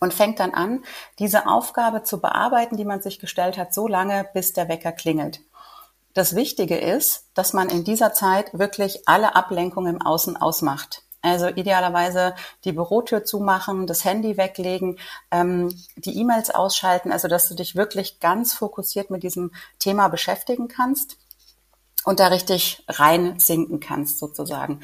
Und 0.00 0.14
fängt 0.14 0.40
dann 0.40 0.52
an, 0.52 0.82
diese 1.18 1.46
Aufgabe 1.46 2.02
zu 2.02 2.20
bearbeiten, 2.20 2.76
die 2.76 2.84
man 2.84 3.02
sich 3.02 3.20
gestellt 3.20 3.56
hat, 3.56 3.72
so 3.72 3.86
lange, 3.86 4.28
bis 4.34 4.52
der 4.52 4.68
Wecker 4.68 4.92
klingelt. 4.92 5.40
Das 6.14 6.34
Wichtige 6.34 6.76
ist, 6.76 7.28
dass 7.34 7.52
man 7.52 7.70
in 7.70 7.84
dieser 7.84 8.12
Zeit 8.12 8.52
wirklich 8.52 9.08
alle 9.08 9.34
Ablenkungen 9.34 9.96
im 9.96 10.02
Außen 10.02 10.36
ausmacht. 10.36 11.02
Also 11.22 11.46
idealerweise 11.46 12.34
die 12.64 12.72
Bürotür 12.72 13.24
zumachen, 13.24 13.86
das 13.86 14.04
Handy 14.04 14.36
weglegen, 14.36 14.98
ähm, 15.30 15.72
die 15.96 16.18
E-Mails 16.18 16.50
ausschalten, 16.50 17.12
also 17.12 17.28
dass 17.28 17.48
du 17.48 17.54
dich 17.54 17.76
wirklich 17.76 18.18
ganz 18.18 18.52
fokussiert 18.54 19.10
mit 19.10 19.22
diesem 19.22 19.52
Thema 19.78 20.08
beschäftigen 20.08 20.66
kannst 20.66 21.16
und 22.04 22.18
da 22.18 22.26
richtig 22.26 22.84
reinsinken 22.88 23.78
kannst 23.78 24.18
sozusagen. 24.18 24.80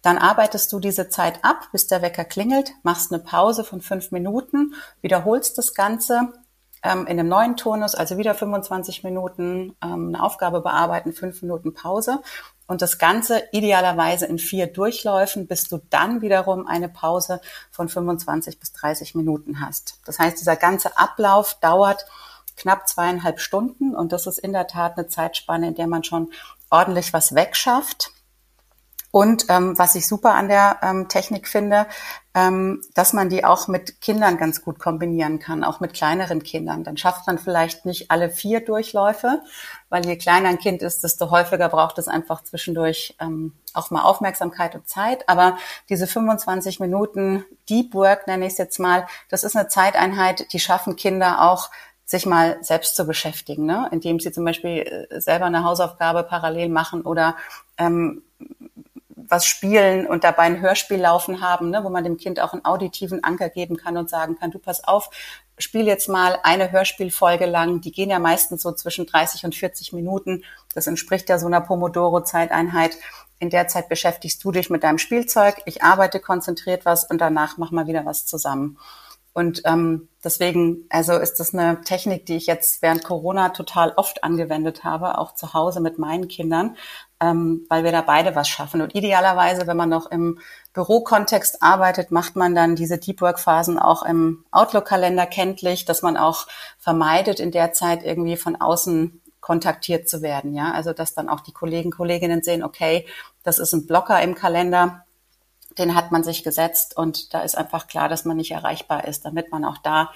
Dann 0.00 0.18
arbeitest 0.18 0.72
du 0.72 0.80
diese 0.80 1.08
Zeit 1.10 1.44
ab, 1.44 1.68
bis 1.70 1.86
der 1.86 2.02
Wecker 2.02 2.24
klingelt, 2.24 2.72
machst 2.82 3.12
eine 3.12 3.22
Pause 3.22 3.62
von 3.62 3.80
fünf 3.80 4.10
Minuten, 4.10 4.74
wiederholst 5.00 5.58
das 5.58 5.74
Ganze 5.74 6.32
ähm, 6.82 7.06
in 7.06 7.20
einem 7.20 7.28
neuen 7.28 7.56
Turnus, 7.56 7.94
also 7.94 8.18
wieder 8.18 8.34
25 8.34 9.04
Minuten 9.04 9.76
ähm, 9.82 10.08
eine 10.08 10.22
Aufgabe 10.22 10.60
bearbeiten, 10.60 11.12
fünf 11.12 11.42
Minuten 11.42 11.72
Pause 11.72 12.20
und 12.66 12.82
das 12.82 12.98
Ganze 12.98 13.42
idealerweise 13.52 14.26
in 14.26 14.38
vier 14.38 14.66
Durchläufen, 14.66 15.46
bis 15.46 15.68
du 15.68 15.80
dann 15.90 16.22
wiederum 16.22 16.66
eine 16.66 16.88
Pause 16.88 17.40
von 17.70 17.88
25 17.88 18.58
bis 18.58 18.72
30 18.72 19.14
Minuten 19.14 19.60
hast. 19.60 19.98
Das 20.04 20.18
heißt, 20.18 20.40
dieser 20.40 20.56
ganze 20.56 20.96
Ablauf 20.96 21.58
dauert 21.60 22.06
knapp 22.56 22.88
zweieinhalb 22.88 23.40
Stunden 23.40 23.94
und 23.94 24.12
das 24.12 24.26
ist 24.26 24.38
in 24.38 24.52
der 24.52 24.66
Tat 24.66 24.96
eine 24.96 25.08
Zeitspanne, 25.08 25.68
in 25.68 25.74
der 25.74 25.86
man 25.86 26.04
schon 26.04 26.32
ordentlich 26.70 27.12
was 27.12 27.34
wegschafft. 27.34 28.10
Und 29.10 29.46
ähm, 29.50 29.78
was 29.78 29.94
ich 29.94 30.06
super 30.06 30.34
an 30.34 30.48
der 30.48 30.78
ähm, 30.82 31.08
Technik 31.08 31.46
finde, 31.46 31.86
dass 32.34 33.12
man 33.12 33.28
die 33.28 33.44
auch 33.44 33.68
mit 33.68 34.00
Kindern 34.00 34.38
ganz 34.38 34.62
gut 34.62 34.78
kombinieren 34.78 35.38
kann, 35.38 35.64
auch 35.64 35.80
mit 35.80 35.92
kleineren 35.92 36.42
Kindern. 36.42 36.82
Dann 36.82 36.96
schafft 36.96 37.26
man 37.26 37.38
vielleicht 37.38 37.84
nicht 37.84 38.10
alle 38.10 38.30
vier 38.30 38.64
Durchläufe, 38.64 39.42
weil 39.90 40.06
je 40.06 40.16
kleiner 40.16 40.48
ein 40.48 40.58
Kind 40.58 40.80
ist, 40.80 41.04
desto 41.04 41.30
häufiger 41.30 41.68
braucht 41.68 41.98
es 41.98 42.08
einfach 42.08 42.42
zwischendurch 42.42 43.14
ähm, 43.20 43.52
auch 43.74 43.90
mal 43.90 44.02
Aufmerksamkeit 44.02 44.74
und 44.74 44.88
Zeit. 44.88 45.28
Aber 45.28 45.58
diese 45.90 46.06
25 46.06 46.80
Minuten 46.80 47.44
Deep 47.68 47.92
Work, 47.92 48.26
nenne 48.26 48.46
ich 48.46 48.52
es 48.52 48.58
jetzt 48.58 48.78
mal, 48.78 49.06
das 49.28 49.44
ist 49.44 49.54
eine 49.54 49.68
Zeiteinheit, 49.68 50.54
die 50.54 50.60
schaffen 50.60 50.96
Kinder 50.96 51.42
auch 51.42 51.70
sich 52.06 52.24
mal 52.24 52.58
selbst 52.62 52.96
zu 52.96 53.06
beschäftigen, 53.06 53.66
ne? 53.66 53.88
indem 53.90 54.20
sie 54.20 54.32
zum 54.32 54.44
Beispiel 54.44 55.06
äh, 55.10 55.20
selber 55.20 55.46
eine 55.46 55.64
Hausaufgabe 55.64 56.22
parallel 56.22 56.68
machen 56.70 57.02
oder 57.02 57.36
ähm, 57.78 58.22
was 59.28 59.46
spielen 59.46 60.06
und 60.06 60.24
dabei 60.24 60.42
ein 60.42 60.60
Hörspiel 60.60 60.98
laufen 60.98 61.40
haben, 61.40 61.70
ne, 61.70 61.82
wo 61.84 61.88
man 61.88 62.04
dem 62.04 62.16
Kind 62.16 62.40
auch 62.40 62.52
einen 62.52 62.64
auditiven 62.64 63.22
Anker 63.24 63.48
geben 63.48 63.76
kann 63.76 63.96
und 63.96 64.10
sagen 64.10 64.38
kann, 64.38 64.50
du 64.50 64.58
pass 64.58 64.84
auf, 64.84 65.10
spiel 65.58 65.86
jetzt 65.86 66.08
mal 66.08 66.38
eine 66.42 66.72
Hörspielfolge 66.72 67.46
lang. 67.46 67.80
Die 67.80 67.92
gehen 67.92 68.10
ja 68.10 68.18
meistens 68.18 68.62
so 68.62 68.72
zwischen 68.72 69.06
30 69.06 69.44
und 69.44 69.54
40 69.54 69.92
Minuten. 69.92 70.44
Das 70.74 70.86
entspricht 70.86 71.28
ja 71.28 71.38
so 71.38 71.46
einer 71.46 71.60
Pomodoro-Zeiteinheit. 71.60 72.96
In 73.38 73.50
der 73.50 73.68
Zeit 73.68 73.88
beschäftigst 73.88 74.42
du 74.44 74.52
dich 74.52 74.70
mit 74.70 74.82
deinem 74.82 74.98
Spielzeug. 74.98 75.62
Ich 75.66 75.82
arbeite 75.82 76.20
konzentriert 76.20 76.84
was 76.84 77.04
und 77.04 77.20
danach 77.20 77.58
machen 77.58 77.74
wir 77.76 77.86
wieder 77.86 78.06
was 78.06 78.26
zusammen. 78.26 78.78
Und 79.34 79.62
ähm, 79.64 80.08
deswegen, 80.22 80.84
also 80.90 81.14
ist 81.14 81.40
das 81.40 81.54
eine 81.54 81.80
Technik, 81.80 82.26
die 82.26 82.36
ich 82.36 82.46
jetzt 82.46 82.82
während 82.82 83.02
Corona 83.02 83.48
total 83.50 83.92
oft 83.96 84.22
angewendet 84.24 84.84
habe, 84.84 85.18
auch 85.18 85.34
zu 85.34 85.54
Hause 85.54 85.80
mit 85.80 85.98
meinen 85.98 86.28
Kindern, 86.28 86.76
ähm, 87.18 87.64
weil 87.70 87.82
wir 87.82 87.92
da 87.92 88.02
beide 88.02 88.34
was 88.34 88.48
schaffen. 88.48 88.82
Und 88.82 88.94
idealerweise, 88.94 89.66
wenn 89.66 89.76
man 89.76 89.88
noch 89.88 90.10
im 90.10 90.38
Bürokontext 90.74 91.62
arbeitet, 91.62 92.10
macht 92.10 92.36
man 92.36 92.54
dann 92.54 92.76
diese 92.76 92.98
Deep 92.98 93.22
Work 93.22 93.40
Phasen 93.40 93.78
auch 93.78 94.02
im 94.02 94.44
Outlook-Kalender 94.50 95.24
kenntlich, 95.24 95.86
dass 95.86 96.02
man 96.02 96.18
auch 96.18 96.46
vermeidet, 96.78 97.40
in 97.40 97.52
der 97.52 97.72
Zeit 97.72 98.02
irgendwie 98.02 98.36
von 98.36 98.60
außen 98.60 99.22
kontaktiert 99.40 100.08
zu 100.08 100.20
werden. 100.20 100.54
Ja, 100.54 100.72
also 100.72 100.92
dass 100.92 101.14
dann 101.14 101.28
auch 101.28 101.40
die 101.40 101.52
Kollegen, 101.52 101.90
Kolleginnen 101.90 102.42
sehen, 102.42 102.62
okay, 102.62 103.06
das 103.42 103.58
ist 103.58 103.72
ein 103.72 103.86
Blocker 103.86 104.22
im 104.22 104.34
Kalender 104.34 105.04
den 105.78 105.94
hat 105.94 106.12
man 106.12 106.24
sich 106.24 106.44
gesetzt 106.44 106.96
und 106.96 107.34
da 107.34 107.42
ist 107.42 107.56
einfach 107.56 107.86
klar, 107.86 108.08
dass 108.08 108.24
man 108.24 108.36
nicht 108.36 108.50
erreichbar 108.50 109.06
ist, 109.06 109.24
damit 109.24 109.50
man 109.50 109.64
auch 109.64 109.78
da 109.78 110.10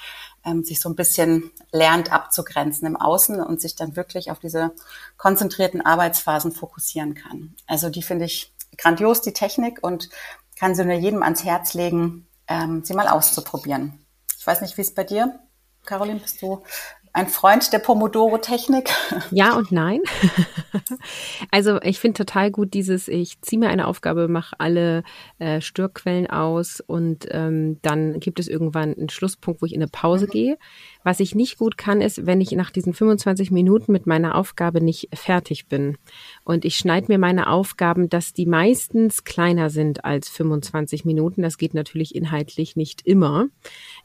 ähm, 0.45 0.65
sich 0.65 0.81
so 0.81 0.89
ein 0.89 0.97
bisschen 0.97 1.51
lernt 1.73 2.13
abzugrenzen 2.13 2.87
im 2.87 2.97
Außen 2.97 3.41
und 3.41 3.61
sich 3.61 3.77
dann 3.77 3.97
wirklich 3.97 4.31
auf 4.31 4.39
diese 4.39 4.73
konzentrierten 5.17 5.81
Arbeitsphasen 5.81 6.53
fokussieren 6.53 7.15
kann. 7.15 7.55
Also 7.67 7.89
die 7.91 8.03
finde 8.03 8.27
ich 8.27 8.55
grandios, 8.77 9.23
die 9.23 9.33
Technik, 9.33 9.83
und 9.83 10.11
kann 10.59 10.75
sie 10.75 10.85
nur 10.85 10.95
jedem 10.95 11.23
ans 11.23 11.45
Herz 11.45 11.75
legen, 11.75 12.27
ähm, 12.49 12.85
sie 12.85 12.95
mal 12.95 13.09
auszuprobieren. 13.09 14.05
Ich 14.39 14.47
weiß 14.47 14.61
nicht, 14.61 14.77
wie 14.77 14.83
es 14.83 14.95
bei 14.95 15.05
dir, 15.05 15.41
Caroline, 15.85 16.21
bist 16.21 16.43
du 16.43 16.63
ein 17.17 17.29
Freund 17.29 17.73
der 17.73 17.79
Pomodoro-Technik? 17.79 18.91
Ja 19.31 19.57
und 19.57 19.73
nein. 19.73 20.03
also 21.51 21.81
ich 21.81 21.99
finde 21.99 22.19
total 22.19 22.51
gut 22.51 22.75
dieses, 22.75 23.09
ich 23.09 23.41
ziehe 23.41 23.59
mir 23.59 23.71
eine 23.71 23.87
Aufgabe, 23.87 24.29
mache 24.29 24.57
alle 24.59 25.03
äh, 25.39 25.63
Störquellen 25.63 26.29
aus 26.29 26.81
und 26.81 27.27
ähm, 27.31 27.79
dann 27.81 28.21
gibt 28.21 28.39
es 28.39 28.49
irgendwann 28.49 28.95
einen 28.95 29.09
Schlusspunkt, 29.09 29.63
wo 29.63 29.67
ich 29.67 29.75
in 29.75 29.81
eine 29.81 29.91
Pause 29.91 30.27
mhm. 30.27 30.31
gehe. 30.31 30.59
Was 31.05 31.21
ich 31.21 31.35
nicht 31.35 31.57
gut 31.57 31.79
kann, 31.79 32.03
ist, 32.03 32.27
wenn 32.27 32.43
ich 32.43 32.53
nach 32.53 32.71
diesen 32.71 32.93
25 32.93 33.51
Minuten 33.51 33.93
mit 33.93 34.07
meiner 34.07 34.35
Aufgabe 34.35 34.83
nicht 34.83 35.09
fertig 35.15 35.69
bin. 35.69 35.97
Und 36.45 36.67
ich 36.67 36.77
schneide 36.77 37.07
mir 37.09 37.19
meine 37.19 37.49
Aufgaben, 37.49 38.11
dass 38.11 38.35
die 38.35 38.47
meistens 38.47 39.25
kleiner 39.25 39.71
sind 39.71 40.05
als 40.05 40.29
25 40.29 41.07
Minuten. 41.07 41.41
Das 41.41 41.57
geht 41.57 41.73
natürlich 41.73 42.15
inhaltlich 42.15 42.77
nicht 42.77 43.07
immer. 43.07 43.47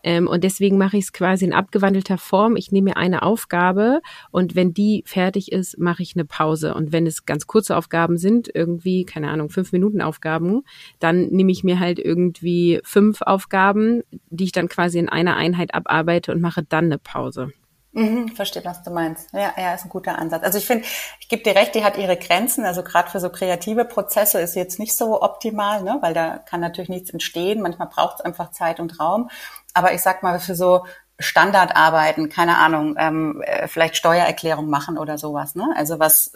Ähm, 0.01 0.27
und 0.27 0.46
deswegen 0.46 0.77
mache 0.77 0.96
ich 0.96 1.06
es 1.06 1.13
quasi 1.13 1.44
in 1.44 1.53
abgewandelter 1.53 2.18
Form. 2.18 2.56
Ich 2.56 2.72
nehme 2.72 2.91
mir 2.91 3.00
eine 3.01 3.24
Aufgabe 3.24 4.01
und 4.29 4.55
wenn 4.55 4.74
die 4.74 5.03
fertig 5.05 5.51
ist, 5.51 5.79
mache 5.79 6.03
ich 6.03 6.15
eine 6.15 6.25
Pause. 6.25 6.75
Und 6.75 6.91
wenn 6.91 7.08
es 7.08 7.25
ganz 7.25 7.48
kurze 7.48 7.75
Aufgaben 7.75 8.17
sind, 8.17 8.50
irgendwie, 8.53 9.05
keine 9.05 9.29
Ahnung, 9.29 9.50
fünf 9.50 9.72
Minuten 9.72 10.01
Aufgaben, 10.01 10.62
dann 11.00 11.27
nehme 11.27 11.51
ich 11.51 11.63
mir 11.63 11.79
halt 11.79 11.98
irgendwie 11.98 12.79
fünf 12.84 13.22
Aufgaben, 13.22 14.03
die 14.29 14.46
ich 14.46 14.51
dann 14.51 14.70
quasi 14.70 15.00
in 15.00 15.10
einer 15.10 15.36
Einheit 15.36 15.74
abarbeite 15.74 16.31
und 16.31 16.41
mache 16.41 16.63
dann 16.63 16.86
eine 16.86 17.00
Pause. 17.00 17.51
Mhm, 17.93 18.29
verstehe, 18.29 18.63
was 18.63 18.84
du 18.84 18.91
meinst. 18.91 19.34
Ja, 19.34 19.53
ja, 19.58 19.74
ist 19.74 19.84
ein 19.84 19.89
guter 19.89 20.17
Ansatz. 20.17 20.43
Also 20.43 20.58
ich 20.58 20.65
finde, 20.65 20.86
ich 21.20 21.27
gebe 21.27 21.43
dir 21.43 21.55
recht, 21.55 21.75
die 21.75 21.84
hat 21.84 21.98
ihre 21.98 22.15
Grenzen. 22.15 22.63
Also 22.63 22.84
gerade 22.84 23.10
für 23.10 23.20
so 23.20 23.29
kreative 23.29 23.84
Prozesse 23.84 24.39
ist 24.39 24.55
jetzt 24.55 24.79
nicht 24.79 24.96
so 24.96 25.22
optimal, 25.22 25.84
ne? 25.84 25.98
weil 26.01 26.13
da 26.13 26.38
kann 26.38 26.62
natürlich 26.62 26.89
nichts 26.89 27.10
entstehen. 27.10 27.62
Manchmal 27.62 27.89
braucht 27.89 28.20
es 28.20 28.25
einfach 28.25 28.51
Zeit 28.51 28.79
und 28.79 28.98
Raum. 29.00 29.29
Aber 29.74 29.93
ich 29.93 30.01
sag 30.01 30.24
mal, 30.24 30.39
für 30.39 30.55
so 30.55 30.86
Standardarbeiten, 31.20 32.30
keine 32.30 32.58
Ahnung, 32.58 32.96
ähm, 32.98 33.41
äh, 33.46 33.68
vielleicht 33.68 33.96
Steuererklärung 33.96 34.70
machen 34.70 34.98
oder 34.98 35.18
sowas. 35.18 35.56
Ne? 35.56 35.72
Also 35.75 36.00
was, 36.00 36.34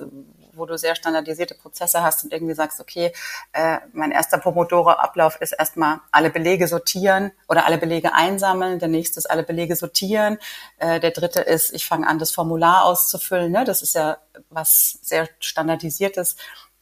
wo 0.53 0.65
du 0.65 0.77
sehr 0.77 0.95
standardisierte 0.95 1.55
Prozesse 1.55 2.03
hast 2.03 2.23
und 2.23 2.33
irgendwie 2.33 2.53
sagst, 2.53 2.79
okay, 2.79 3.11
äh, 3.53 3.79
mein 3.93 4.11
erster 4.11 4.37
Pomodoro-Ablauf 4.37 5.41
ist 5.41 5.53
erstmal 5.53 6.01
alle 6.11 6.29
Belege 6.29 6.67
sortieren 6.67 7.31
oder 7.47 7.65
alle 7.65 7.77
Belege 7.77 8.13
einsammeln. 8.13 8.79
Der 8.79 8.87
nächste 8.87 9.19
ist 9.19 9.29
alle 9.29 9.43
Belege 9.43 9.75
sortieren. 9.75 10.37
Äh, 10.77 10.99
der 10.99 11.11
dritte 11.11 11.41
ist, 11.41 11.73
ich 11.73 11.85
fange 11.85 12.07
an, 12.07 12.19
das 12.19 12.31
Formular 12.31 12.85
auszufüllen. 12.85 13.51
Ne? 13.51 13.65
Das 13.65 13.81
ist 13.81 13.95
ja 13.95 14.17
was 14.49 14.99
sehr 15.01 15.27
standardisiertes. 15.39 16.35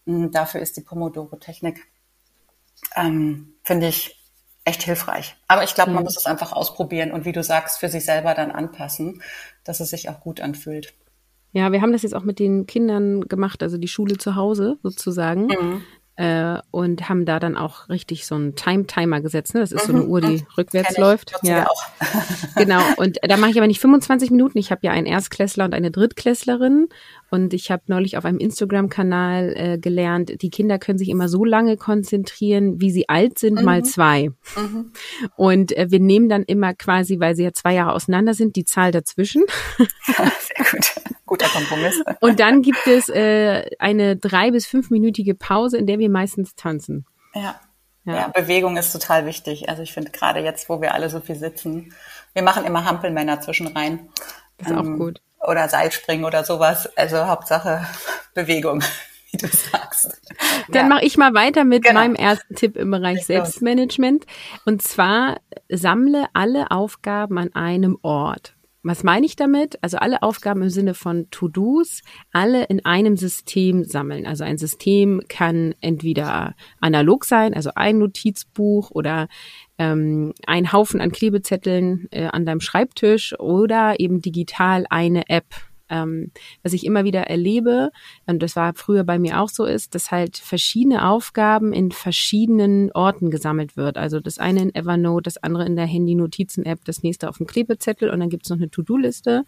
Hm, 0.05 0.31
dafür 0.31 0.61
ist 0.61 0.77
die 0.77 0.81
Pomodoro-Technik, 0.81 1.87
ähm, 2.95 3.55
finde 3.63 3.87
ich, 3.87 4.22
echt 4.65 4.83
hilfreich. 4.83 5.35
Aber 5.47 5.63
ich 5.63 5.75
glaube, 5.75 5.91
man 5.91 6.03
mhm. 6.03 6.05
muss 6.05 6.17
es 6.17 6.25
einfach 6.25 6.53
ausprobieren 6.53 7.11
und 7.11 7.25
wie 7.25 7.31
du 7.31 7.43
sagst, 7.43 7.79
für 7.79 7.89
sich 7.89 8.05
selber 8.05 8.33
dann 8.33 8.51
anpassen, 8.51 9.21
dass 9.63 9.79
es 9.79 9.89
sich 9.89 10.09
auch 10.09 10.19
gut 10.21 10.41
anfühlt. 10.41 10.93
Ja, 11.51 11.71
wir 11.71 11.81
haben 11.81 11.91
das 11.91 12.01
jetzt 12.01 12.15
auch 12.15 12.23
mit 12.23 12.39
den 12.39 12.65
Kindern 12.65 13.21
gemacht, 13.27 13.61
also 13.61 13.77
die 13.77 13.87
Schule 13.87 14.17
zu 14.17 14.35
Hause 14.35 14.77
sozusagen. 14.81 15.47
Mhm. 15.47 15.83
Äh, 16.15 16.59
und 16.69 17.09
haben 17.09 17.25
da 17.25 17.39
dann 17.39 17.57
auch 17.57 17.89
richtig 17.89 18.27
so 18.27 18.35
einen 18.35 18.55
Time-Timer 18.55 19.21
gesetzt. 19.21 19.55
Ne? 19.55 19.61
Das 19.61 19.71
ist 19.71 19.87
mhm. 19.87 19.91
so 19.91 19.97
eine 19.97 20.05
mhm. 20.05 20.11
Uhr, 20.11 20.21
die 20.21 20.45
rückwärts 20.57 20.97
läuft. 20.97 21.33
Ja, 21.41 21.65
auch. 21.65 21.83
genau. 22.55 22.81
Und 22.97 23.17
da 23.23 23.35
mache 23.37 23.49
ich 23.49 23.57
aber 23.57 23.65
nicht 23.65 23.81
25 23.81 24.29
Minuten. 24.29 24.59
Ich 24.59 24.69
habe 24.71 24.81
ja 24.83 24.91
einen 24.91 25.07
Erstklässler 25.07 25.65
und 25.65 25.73
eine 25.73 25.89
Drittklässlerin 25.89 26.89
und 27.33 27.55
ich 27.55 27.71
habe 27.71 27.81
neulich 27.87 28.15
auf 28.15 28.25
einem 28.25 28.37
Instagram-Kanal 28.37 29.53
äh, 29.55 29.77
gelernt, 29.79 30.43
die 30.43 30.51
Kinder 30.51 30.77
können 30.77 30.99
sich 30.99 31.09
immer 31.09 31.27
so 31.27 31.43
lange 31.43 31.77
konzentrieren, 31.77 32.79
wie 32.79 32.91
sie 32.91 33.09
alt 33.09 33.39
sind, 33.39 33.57
mhm. 33.57 33.65
mal 33.65 33.83
zwei. 33.83 34.29
Mhm. 34.55 34.91
Und 35.35 35.75
äh, 35.75 35.87
wir 35.89 35.99
nehmen 35.99 36.29
dann 36.29 36.43
immer 36.43 36.75
quasi, 36.75 37.19
weil 37.19 37.35
sie 37.35 37.45
ja 37.45 37.51
zwei 37.51 37.73
Jahre 37.73 37.93
auseinander 37.93 38.35
sind, 38.35 38.55
die 38.55 38.65
Zahl 38.65 38.91
dazwischen. 38.91 39.45
Sehr 40.05 40.71
gut. 40.71 40.93
Guter 41.25 41.47
Kompromiss. 41.47 42.01
Und 42.19 42.39
dann 42.39 42.61
gibt 42.61 42.85
es 42.87 43.09
äh, 43.09 43.69
eine 43.79 44.15
drei- 44.17 44.51
bis 44.51 44.65
fünfminütige 44.65 45.35
Pause, 45.35 45.77
in 45.77 45.87
der 45.87 45.99
wir 45.99 46.09
meistens 46.09 46.55
tanzen. 46.55 47.05
Ja. 47.33 47.59
Ja. 48.05 48.15
ja, 48.15 48.27
Bewegung 48.27 48.75
ist 48.75 48.91
total 48.91 49.25
wichtig. 49.25 49.69
Also 49.69 49.81
ich 49.81 49.93
finde 49.93 50.11
gerade 50.11 50.41
jetzt, 50.41 50.67
wo 50.67 50.81
wir 50.81 50.93
alle 50.93 51.09
so 51.09 51.21
viel 51.21 51.35
sitzen, 51.35 51.93
wir 52.33 52.43
machen 52.43 52.65
immer 52.65 52.83
Hampelmänner 52.83 53.39
zwischenrein. 53.39 54.09
Das 54.57 54.67
ist 54.67 54.73
ähm, 54.73 54.95
auch 54.95 54.97
gut 54.97 55.21
oder 55.43 55.67
Seilspringen 55.69 56.25
oder 56.25 56.43
sowas. 56.43 56.89
Also 56.97 57.27
Hauptsache 57.27 57.85
Bewegung, 58.33 58.83
wie 59.31 59.37
du 59.37 59.47
sagst. 59.47 60.21
Dann 60.69 60.89
ja. 60.89 60.95
mache 60.95 61.05
ich 61.05 61.17
mal 61.17 61.33
weiter 61.33 61.63
mit 61.63 61.83
genau. 61.83 61.99
meinem 61.99 62.15
ersten 62.15 62.55
Tipp 62.55 62.77
im 62.77 62.91
Bereich 62.91 63.25
Selbstmanagement. 63.25 64.25
Und 64.65 64.81
zwar 64.81 65.39
sammle 65.69 66.25
alle 66.33 66.71
Aufgaben 66.71 67.37
an 67.37 67.53
einem 67.53 67.97
Ort. 68.01 68.52
Was 68.85 69.03
meine 69.03 69.25
ich 69.25 69.37
damit? 69.37 69.81
Also 69.81 69.97
alle 69.97 70.21
Aufgaben 70.23 70.61
im 70.61 70.69
Sinne 70.69 70.93
von 70.93 71.29
To-Dos, 71.31 72.01
alle 72.33 72.65
in 72.65 72.83
einem 72.83 73.15
System 73.15 73.85
sammeln. 73.85 74.27
Also 74.27 74.43
ein 74.43 74.57
System 74.57 75.21
kann 75.29 75.73
entweder 75.79 76.53
analog 76.81 77.23
sein, 77.23 77.53
also 77.53 77.71
ein 77.75 77.97
Notizbuch 77.97 78.91
oder 78.91 79.29
ähm, 79.77 80.33
ein 80.45 80.73
Haufen 80.73 80.99
an 80.99 81.13
Klebezetteln 81.13 82.09
äh, 82.11 82.25
an 82.25 82.45
deinem 82.45 82.59
Schreibtisch 82.59 83.39
oder 83.39 84.01
eben 84.01 84.21
digital 84.21 84.85
eine 84.89 85.29
App 85.29 85.45
ähm, 85.93 86.31
was 86.63 86.73
ich 86.73 86.85
immer 86.85 87.03
wieder 87.03 87.21
erlebe, 87.21 87.91
und 88.25 88.41
das 88.41 88.55
war 88.55 88.73
früher 88.75 89.03
bei 89.03 89.19
mir 89.19 89.39
auch 89.39 89.49
so 89.49 89.65
ist, 89.65 89.93
dass 89.93 90.11
halt 90.11 90.37
verschiedene 90.37 91.07
Aufgaben 91.07 91.71
in 91.71 91.91
verschiedenen 91.91 92.91
Orten 92.91 93.29
gesammelt 93.29 93.77
wird. 93.77 93.97
Also 93.97 94.19
das 94.19 94.39
eine 94.39 94.61
in 94.61 94.75
Evernote, 94.75 95.23
das 95.23 95.37
andere 95.37 95.65
in 95.65 95.75
der 95.75 95.85
Handy-Notizen-App, 95.85 96.83
das 96.85 97.03
nächste 97.03 97.29
auf 97.29 97.37
dem 97.37 97.47
Klebezettel 97.47 98.09
und 98.09 98.19
dann 98.19 98.29
gibt 98.29 98.45
es 98.45 98.49
noch 98.49 98.57
eine 98.57 98.71
To-Do-Liste. 98.71 99.45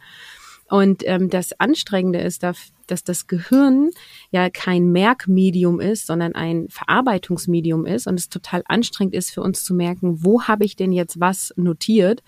Und 0.68 1.04
ähm, 1.06 1.30
das 1.30 1.60
Anstrengende 1.60 2.20
ist, 2.20 2.42
dass 2.42 3.04
das 3.04 3.28
Gehirn 3.28 3.92
ja 4.32 4.50
kein 4.50 4.92
Merkmedium 4.92 5.80
ist, 5.80 6.08
sondern 6.08 6.34
ein 6.34 6.68
Verarbeitungsmedium 6.70 7.86
ist 7.86 8.08
und 8.08 8.20
es 8.20 8.30
total 8.30 8.64
anstrengend 8.66 9.14
ist 9.14 9.32
für 9.32 9.42
uns 9.42 9.64
zu 9.64 9.76
merken, 9.76 10.24
wo 10.24 10.44
habe 10.44 10.66
ich 10.66 10.76
denn 10.76 10.92
jetzt 10.92 11.20
was 11.20 11.54
notiert. 11.56 12.24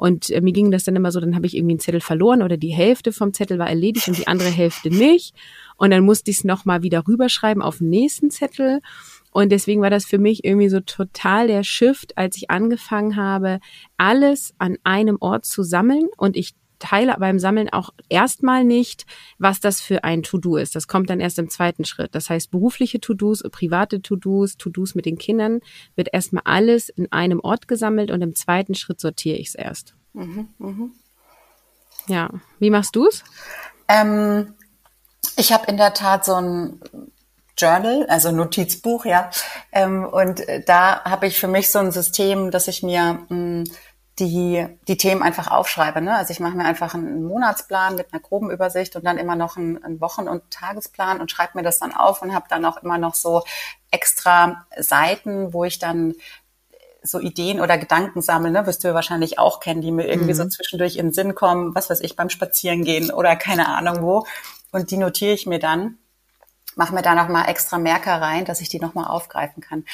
Und 0.00 0.30
äh, 0.30 0.40
mir 0.40 0.52
ging 0.54 0.70
das 0.70 0.84
dann 0.84 0.96
immer 0.96 1.12
so, 1.12 1.20
dann 1.20 1.36
habe 1.36 1.44
ich 1.44 1.54
irgendwie 1.54 1.72
einen 1.74 1.80
Zettel 1.80 2.00
verloren 2.00 2.40
oder 2.40 2.56
die 2.56 2.72
Hälfte 2.72 3.12
vom 3.12 3.34
Zettel 3.34 3.58
war 3.58 3.68
erledigt 3.68 4.08
und 4.08 4.16
die 4.16 4.28
andere 4.28 4.48
Hälfte 4.48 4.88
nicht. 4.88 5.34
Und 5.76 5.90
dann 5.90 6.06
musste 6.06 6.30
ich 6.30 6.38
es 6.38 6.44
nochmal 6.44 6.82
wieder 6.82 7.06
rüberschreiben 7.06 7.62
auf 7.62 7.78
den 7.78 7.90
nächsten 7.90 8.30
Zettel. 8.30 8.80
Und 9.30 9.52
deswegen 9.52 9.82
war 9.82 9.90
das 9.90 10.06
für 10.06 10.16
mich 10.16 10.42
irgendwie 10.42 10.70
so 10.70 10.80
total 10.80 11.48
der 11.48 11.64
Shift, 11.64 12.16
als 12.16 12.38
ich 12.38 12.50
angefangen 12.50 13.16
habe, 13.16 13.60
alles 13.98 14.54
an 14.56 14.78
einem 14.84 15.18
Ort 15.20 15.44
zu 15.44 15.62
sammeln 15.62 16.08
und 16.16 16.34
ich 16.34 16.54
teile 16.80 17.16
beim 17.20 17.38
Sammeln 17.38 17.68
auch 17.68 17.90
erstmal 18.08 18.64
nicht, 18.64 19.06
was 19.38 19.60
das 19.60 19.80
für 19.80 20.02
ein 20.02 20.24
To-Do 20.24 20.56
ist. 20.56 20.74
Das 20.74 20.88
kommt 20.88 21.08
dann 21.10 21.20
erst 21.20 21.38
im 21.38 21.48
zweiten 21.48 21.84
Schritt. 21.84 22.14
Das 22.14 22.28
heißt, 22.28 22.50
berufliche 22.50 23.00
To-Dos, 23.00 23.44
private 23.52 24.02
To-Dos, 24.02 24.56
To-Dos 24.56 24.96
mit 24.96 25.06
den 25.06 25.18
Kindern, 25.18 25.60
wird 25.94 26.08
erstmal 26.12 26.42
alles 26.44 26.88
in 26.88 27.12
einem 27.12 27.38
Ort 27.40 27.68
gesammelt 27.68 28.10
und 28.10 28.22
im 28.22 28.34
zweiten 28.34 28.74
Schritt 28.74 29.00
sortiere 29.00 29.36
ich 29.36 29.48
es 29.48 29.54
erst. 29.54 29.94
Mhm, 30.14 30.48
mh. 30.58 30.88
Ja, 32.08 32.30
wie 32.58 32.70
machst 32.70 32.96
du 32.96 33.06
es? 33.06 33.22
Ähm, 33.86 34.54
ich 35.36 35.52
habe 35.52 35.66
in 35.66 35.76
der 35.76 35.94
Tat 35.94 36.24
so 36.24 36.34
ein 36.34 36.80
Journal, 37.56 38.06
also 38.08 38.32
Notizbuch, 38.32 39.04
ja. 39.04 39.30
Ähm, 39.70 40.04
und 40.04 40.42
da 40.66 41.04
habe 41.04 41.26
ich 41.26 41.38
für 41.38 41.48
mich 41.48 41.70
so 41.70 41.78
ein 41.78 41.92
System, 41.92 42.50
dass 42.50 42.68
ich 42.68 42.82
mir 42.82 43.26
mh, 43.28 43.34
mm, 43.36 43.64
die, 44.20 44.66
die 44.86 44.96
Themen 44.96 45.22
einfach 45.22 45.50
aufschreibe. 45.50 46.00
Ne? 46.00 46.14
Also 46.14 46.32
ich 46.32 46.40
mache 46.40 46.56
mir 46.56 46.64
einfach 46.64 46.94
einen 46.94 47.24
Monatsplan 47.24 47.96
mit 47.96 48.12
einer 48.12 48.20
groben 48.20 48.50
Übersicht 48.50 48.94
und 48.94 49.04
dann 49.04 49.18
immer 49.18 49.34
noch 49.34 49.56
einen, 49.56 49.82
einen 49.82 50.00
Wochen- 50.00 50.28
und 50.28 50.50
Tagesplan 50.50 51.20
und 51.20 51.30
schreibe 51.30 51.56
mir 51.56 51.62
das 51.62 51.78
dann 51.78 51.94
auf 51.94 52.22
und 52.22 52.34
habe 52.34 52.46
dann 52.48 52.64
auch 52.64 52.76
immer 52.82 52.98
noch 52.98 53.14
so 53.14 53.42
extra 53.90 54.66
Seiten, 54.78 55.52
wo 55.52 55.64
ich 55.64 55.78
dann 55.78 56.14
so 57.02 57.18
Ideen 57.18 57.60
oder 57.60 57.78
Gedanken 57.78 58.20
sammle, 58.20 58.50
ne, 58.50 58.66
wirst 58.66 58.84
du 58.84 58.88
ja 58.88 58.94
wahrscheinlich 58.94 59.38
auch 59.38 59.60
kennen, 59.60 59.80
die 59.80 59.90
mir 59.90 60.06
irgendwie 60.06 60.34
mhm. 60.34 60.36
so 60.36 60.48
zwischendurch 60.48 60.96
in 60.96 61.06
den 61.06 61.12
Sinn 61.14 61.34
kommen, 61.34 61.74
was 61.74 61.88
weiß 61.88 62.00
ich, 62.00 62.14
beim 62.14 62.28
Spazierengehen 62.28 63.10
oder 63.10 63.36
keine 63.36 63.68
Ahnung 63.68 64.02
wo. 64.02 64.26
Und 64.70 64.90
die 64.90 64.98
notiere 64.98 65.32
ich 65.32 65.46
mir 65.46 65.58
dann, 65.58 65.96
mache 66.76 66.94
mir 66.94 67.02
da 67.02 67.14
nochmal 67.14 67.48
extra 67.48 67.78
Merker 67.78 68.20
rein, 68.20 68.44
dass 68.44 68.60
ich 68.60 68.68
die 68.68 68.80
nochmal 68.80 69.06
aufgreifen 69.06 69.62
kann. 69.62 69.84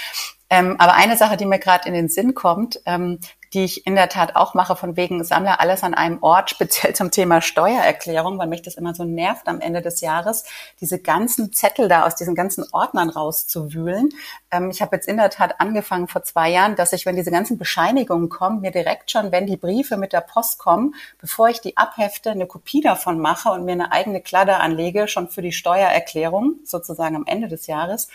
Ähm, 0.48 0.76
aber 0.78 0.94
eine 0.94 1.16
Sache, 1.16 1.36
die 1.36 1.46
mir 1.46 1.58
gerade 1.58 1.88
in 1.88 1.94
den 1.94 2.08
Sinn 2.08 2.34
kommt, 2.34 2.80
ähm, 2.86 3.18
die 3.52 3.64
ich 3.64 3.86
in 3.86 3.94
der 3.94 4.08
Tat 4.08 4.36
auch 4.36 4.54
mache, 4.54 4.76
von 4.76 4.96
wegen 4.96 5.24
sammle 5.24 5.60
alles 5.60 5.82
an 5.82 5.94
einem 5.94 6.22
Ort, 6.22 6.50
speziell 6.56 6.94
zum 6.94 7.10
Thema 7.10 7.40
Steuererklärung, 7.40 8.38
weil 8.38 8.46
mich 8.46 8.62
das 8.62 8.74
immer 8.74 8.94
so 8.94 9.04
nervt 9.04 9.48
am 9.48 9.60
Ende 9.60 9.82
des 9.82 10.00
Jahres, 10.00 10.44
diese 10.80 11.00
ganzen 11.00 11.52
Zettel 11.52 11.88
da 11.88 12.04
aus 12.06 12.14
diesen 12.14 12.34
ganzen 12.34 12.64
Ordnern 12.72 13.10
rauszuwühlen. 13.10 14.10
Ähm, 14.50 14.70
ich 14.70 14.82
habe 14.82 14.96
jetzt 14.96 15.08
in 15.08 15.16
der 15.16 15.30
Tat 15.30 15.60
angefangen 15.60 16.06
vor 16.06 16.22
zwei 16.22 16.50
Jahren, 16.50 16.76
dass 16.76 16.92
ich, 16.92 17.06
wenn 17.06 17.16
diese 17.16 17.30
ganzen 17.30 17.58
Bescheinigungen 17.58 18.28
kommen, 18.28 18.60
mir 18.60 18.70
direkt 18.70 19.10
schon, 19.10 19.32
wenn 19.32 19.46
die 19.46 19.56
Briefe 19.56 19.96
mit 19.96 20.12
der 20.12 20.20
Post 20.20 20.58
kommen, 20.58 20.94
bevor 21.20 21.48
ich 21.48 21.60
die 21.60 21.76
abhefte, 21.76 22.30
eine 22.30 22.46
Kopie 22.46 22.80
davon 22.80 23.18
mache 23.18 23.50
und 23.50 23.64
mir 23.64 23.72
eine 23.72 23.90
eigene 23.90 24.20
Kladde 24.20 24.56
anlege, 24.56 25.08
schon 25.08 25.28
für 25.28 25.42
die 25.42 25.52
Steuererklärung, 25.52 26.56
sozusagen 26.64 27.16
am 27.16 27.26
Ende 27.26 27.48
des 27.48 27.66
Jahres 27.66 28.08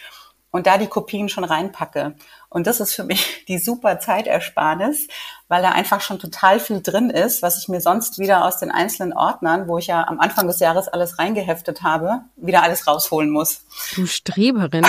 und 0.52 0.68
da 0.68 0.78
die 0.78 0.88
Kopien 0.88 1.30
schon 1.30 1.44
reinpacke. 1.46 2.16
Und 2.50 2.68
das 2.68 2.82
ist 2.82 2.94
für 2.94 3.06
mich 3.06 3.46
die 3.48 3.58
super 3.58 4.00
Zeitersparnis, 4.00 5.08
weil 5.48 5.62
da 5.62 5.70
einfach 5.70 6.02
schon 6.02 6.20
total 6.20 6.60
viel 6.60 6.82
drin 6.82 7.10
ist, 7.10 7.42
was 7.42 7.58
ich 7.58 7.70
mir 7.70 7.80
sonst 7.80 8.20
wieder 8.20 8.46
aus 8.46 8.60
den 8.60 8.72
einzelnen 8.72 9.14
Ordnern, 9.14 9.68
wo 9.68 9.78
ich 9.78 9.88
ja 9.88 10.06
am 10.08 10.20
Anfang 10.20 10.48
des 10.48 10.60
Jahres 10.60 10.90
alles 10.90 11.18
reingeheftet 11.18 11.82
habe, 11.82 12.22
wieder 12.36 12.64
alles 12.64 12.88
rausholen 12.88 13.30
muss. 13.30 13.64
Du 13.96 14.06
Streberin. 14.06 14.86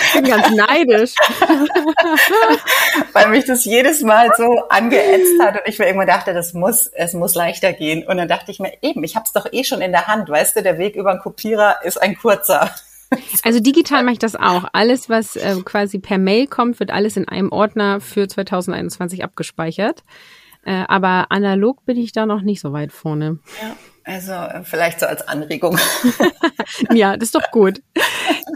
ich 0.00 0.12
bin 0.12 0.24
ganz 0.24 0.50
neidisch. 0.50 1.14
weil 3.12 3.28
mich 3.28 3.44
das 3.44 3.64
jedes 3.64 4.02
Mal 4.02 4.30
so 4.36 4.68
angeätzt 4.68 5.40
hat 5.42 5.54
und 5.54 5.62
ich 5.66 5.78
mir 5.78 5.86
irgendwann 5.86 6.06
dachte, 6.06 6.32
das 6.32 6.54
muss, 6.54 6.86
es 6.86 7.12
muss 7.14 7.34
leichter 7.34 7.72
gehen. 7.72 8.06
Und 8.06 8.16
dann 8.16 8.28
dachte 8.28 8.52
ich 8.52 8.60
mir, 8.60 8.72
eben, 8.82 9.02
ich 9.02 9.16
habe 9.16 9.24
es 9.26 9.32
doch 9.32 9.46
eh 9.52 9.64
schon 9.64 9.80
in 9.80 9.90
der 9.92 10.06
Hand, 10.06 10.28
weißt 10.28 10.56
du, 10.56 10.62
der 10.62 10.78
Weg 10.78 10.94
über 10.94 11.10
einen 11.10 11.20
Kopierer 11.20 11.82
ist 11.82 12.00
ein 12.00 12.16
kurzer. 12.16 12.70
Also 13.42 13.60
digital 13.60 14.02
mache 14.02 14.14
ich 14.14 14.18
das 14.18 14.36
auch. 14.36 14.64
Alles, 14.72 15.08
was 15.08 15.36
äh, 15.36 15.56
quasi 15.64 15.98
per 15.98 16.18
Mail 16.18 16.46
kommt, 16.46 16.78
wird 16.78 16.90
alles 16.90 17.16
in 17.16 17.26
einem 17.26 17.52
Ordner 17.52 18.00
für 18.00 18.28
2021 18.28 19.24
abgespeichert. 19.24 20.04
Äh, 20.64 20.84
aber 20.88 21.26
analog 21.30 21.84
bin 21.86 21.96
ich 21.96 22.12
da 22.12 22.26
noch 22.26 22.42
nicht 22.42 22.60
so 22.60 22.72
weit 22.72 22.92
vorne. 22.92 23.38
Ja. 23.62 23.76
Also 24.04 24.32
äh, 24.32 24.64
vielleicht 24.64 25.00
so 25.00 25.06
als 25.06 25.26
Anregung. 25.28 25.78
ja, 26.92 27.16
das 27.16 27.28
ist 27.28 27.34
doch 27.34 27.50
gut. 27.50 27.82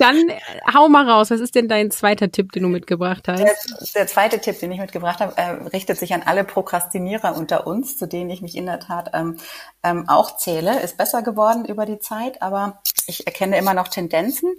Dann 0.00 0.16
äh, 0.28 0.40
hau 0.73 0.88
mal 0.88 1.08
raus. 1.08 1.30
Was 1.30 1.40
ist 1.40 1.54
denn 1.54 1.68
dein 1.68 1.90
zweiter 1.90 2.32
Tipp, 2.32 2.52
den 2.52 2.62
du 2.62 2.68
mitgebracht 2.68 3.28
hast? 3.28 3.40
Der, 3.40 3.54
der 3.94 4.06
zweite 4.06 4.40
Tipp, 4.40 4.58
den 4.58 4.73
ich 4.73 4.80
mitgebracht 4.80 5.20
habe, 5.20 5.37
äh, 5.37 5.50
richtet 5.68 5.99
sich 5.99 6.14
an 6.14 6.23
alle 6.25 6.44
Prokrastinierer 6.44 7.37
unter 7.37 7.66
uns, 7.66 7.99
zu 7.99 8.06
denen 8.06 8.30
ich 8.30 8.42
mich 8.42 8.56
in 8.56 8.66
der 8.66 8.80
Tat 8.80 9.11
ähm, 9.12 9.37
ähm, 9.82 10.08
auch 10.08 10.38
zähle. 10.38 10.80
Ist 10.80 10.96
besser 10.96 11.23
geworden 11.23 11.66
über 11.66 11.87
die 11.87 11.99
Zeit, 11.99 12.42
aber 12.42 12.80
ich 13.06 13.26
erkenne 13.26 13.58
immer 13.58 13.75
noch 13.75 13.88
Tendenzen. 13.88 14.54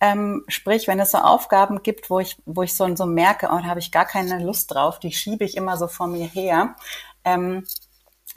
Ähm, 0.00 0.44
sprich, 0.48 0.88
wenn 0.88 1.00
es 1.00 1.10
so 1.12 1.18
Aufgaben 1.18 1.82
gibt, 1.82 2.10
wo 2.10 2.20
ich, 2.20 2.36
wo 2.46 2.62
ich 2.62 2.74
so, 2.74 2.94
so 2.96 3.06
merke, 3.06 3.48
oh, 3.52 3.58
da 3.58 3.64
habe 3.64 3.80
ich 3.80 3.92
gar 3.92 4.06
keine 4.06 4.42
Lust 4.42 4.72
drauf, 4.72 4.98
die 4.98 5.12
schiebe 5.12 5.44
ich 5.44 5.56
immer 5.56 5.76
so 5.76 5.86
vor 5.88 6.06
mir 6.06 6.26
her. 6.26 6.76
Ähm, 7.24 7.64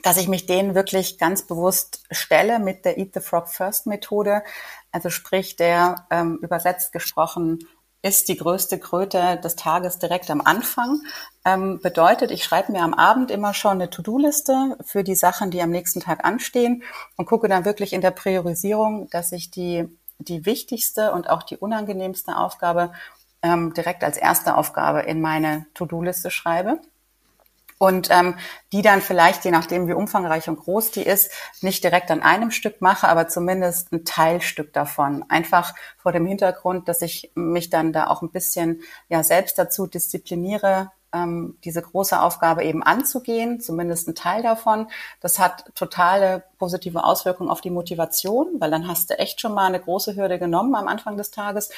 dass 0.02 0.18
ich 0.18 0.28
mich 0.28 0.44
denen 0.44 0.74
wirklich 0.74 1.18
ganz 1.18 1.46
bewusst 1.46 2.04
stelle 2.10 2.58
mit 2.58 2.84
der 2.84 2.98
Eat 2.98 3.14
the 3.14 3.20
Frog 3.20 3.48
First 3.48 3.86
Methode. 3.86 4.42
Also 4.92 5.08
sprich, 5.08 5.56
der 5.56 6.06
ähm, 6.10 6.38
übersetzt 6.42 6.92
gesprochen 6.92 7.66
ist 8.04 8.28
die 8.28 8.36
größte 8.36 8.78
Kröte 8.78 9.40
des 9.42 9.56
Tages 9.56 9.98
direkt 9.98 10.30
am 10.30 10.42
Anfang. 10.42 11.00
Ähm, 11.46 11.80
bedeutet, 11.82 12.30
ich 12.30 12.44
schreibe 12.44 12.72
mir 12.72 12.82
am 12.82 12.92
Abend 12.92 13.30
immer 13.30 13.54
schon 13.54 13.72
eine 13.72 13.88
To-Do-Liste 13.88 14.76
für 14.84 15.02
die 15.02 15.14
Sachen, 15.14 15.50
die 15.50 15.62
am 15.62 15.70
nächsten 15.70 16.00
Tag 16.00 16.22
anstehen 16.22 16.82
und 17.16 17.24
gucke 17.24 17.48
dann 17.48 17.64
wirklich 17.64 17.94
in 17.94 18.02
der 18.02 18.10
Priorisierung, 18.10 19.08
dass 19.08 19.32
ich 19.32 19.50
die, 19.50 19.88
die 20.18 20.44
wichtigste 20.44 21.12
und 21.12 21.30
auch 21.30 21.42
die 21.42 21.56
unangenehmste 21.56 22.36
Aufgabe 22.36 22.92
ähm, 23.42 23.72
direkt 23.72 24.04
als 24.04 24.18
erste 24.18 24.58
Aufgabe 24.58 25.00
in 25.00 25.22
meine 25.22 25.64
To-Do-Liste 25.72 26.30
schreibe 26.30 26.80
und 27.84 28.08
ähm, 28.10 28.36
die 28.72 28.80
dann 28.80 29.02
vielleicht, 29.02 29.44
je 29.44 29.50
nachdem 29.50 29.86
wie 29.88 29.92
umfangreich 29.92 30.48
und 30.48 30.58
groß 30.58 30.92
die 30.92 31.02
ist, 31.02 31.30
nicht 31.60 31.84
direkt 31.84 32.10
an 32.10 32.22
einem 32.22 32.50
Stück 32.50 32.80
mache, 32.80 33.06
aber 33.08 33.28
zumindest 33.28 33.92
ein 33.92 34.06
Teilstück 34.06 34.72
davon. 34.72 35.22
Einfach 35.28 35.74
vor 35.98 36.10
dem 36.10 36.24
Hintergrund, 36.24 36.88
dass 36.88 37.02
ich 37.02 37.30
mich 37.34 37.68
dann 37.68 37.92
da 37.92 38.06
auch 38.06 38.22
ein 38.22 38.30
bisschen 38.30 38.80
ja 39.10 39.22
selbst 39.22 39.58
dazu 39.58 39.86
diszipliniere, 39.86 40.92
ähm, 41.12 41.58
diese 41.62 41.82
große 41.82 42.18
Aufgabe 42.18 42.64
eben 42.64 42.82
anzugehen, 42.82 43.60
zumindest 43.60 44.08
ein 44.08 44.14
Teil 44.14 44.42
davon. 44.42 44.86
Das 45.20 45.38
hat 45.38 45.66
totale 45.74 46.42
positive 46.58 47.04
Auswirkungen 47.04 47.50
auf 47.50 47.60
die 47.60 47.70
Motivation, 47.70 48.60
weil 48.60 48.70
dann 48.70 48.88
hast 48.88 49.10
du 49.10 49.18
echt 49.18 49.42
schon 49.42 49.52
mal 49.52 49.66
eine 49.66 49.80
große 49.80 50.16
Hürde 50.16 50.38
genommen 50.38 50.74
am 50.74 50.88
Anfang 50.88 51.18
des 51.18 51.30
Tages. 51.30 51.68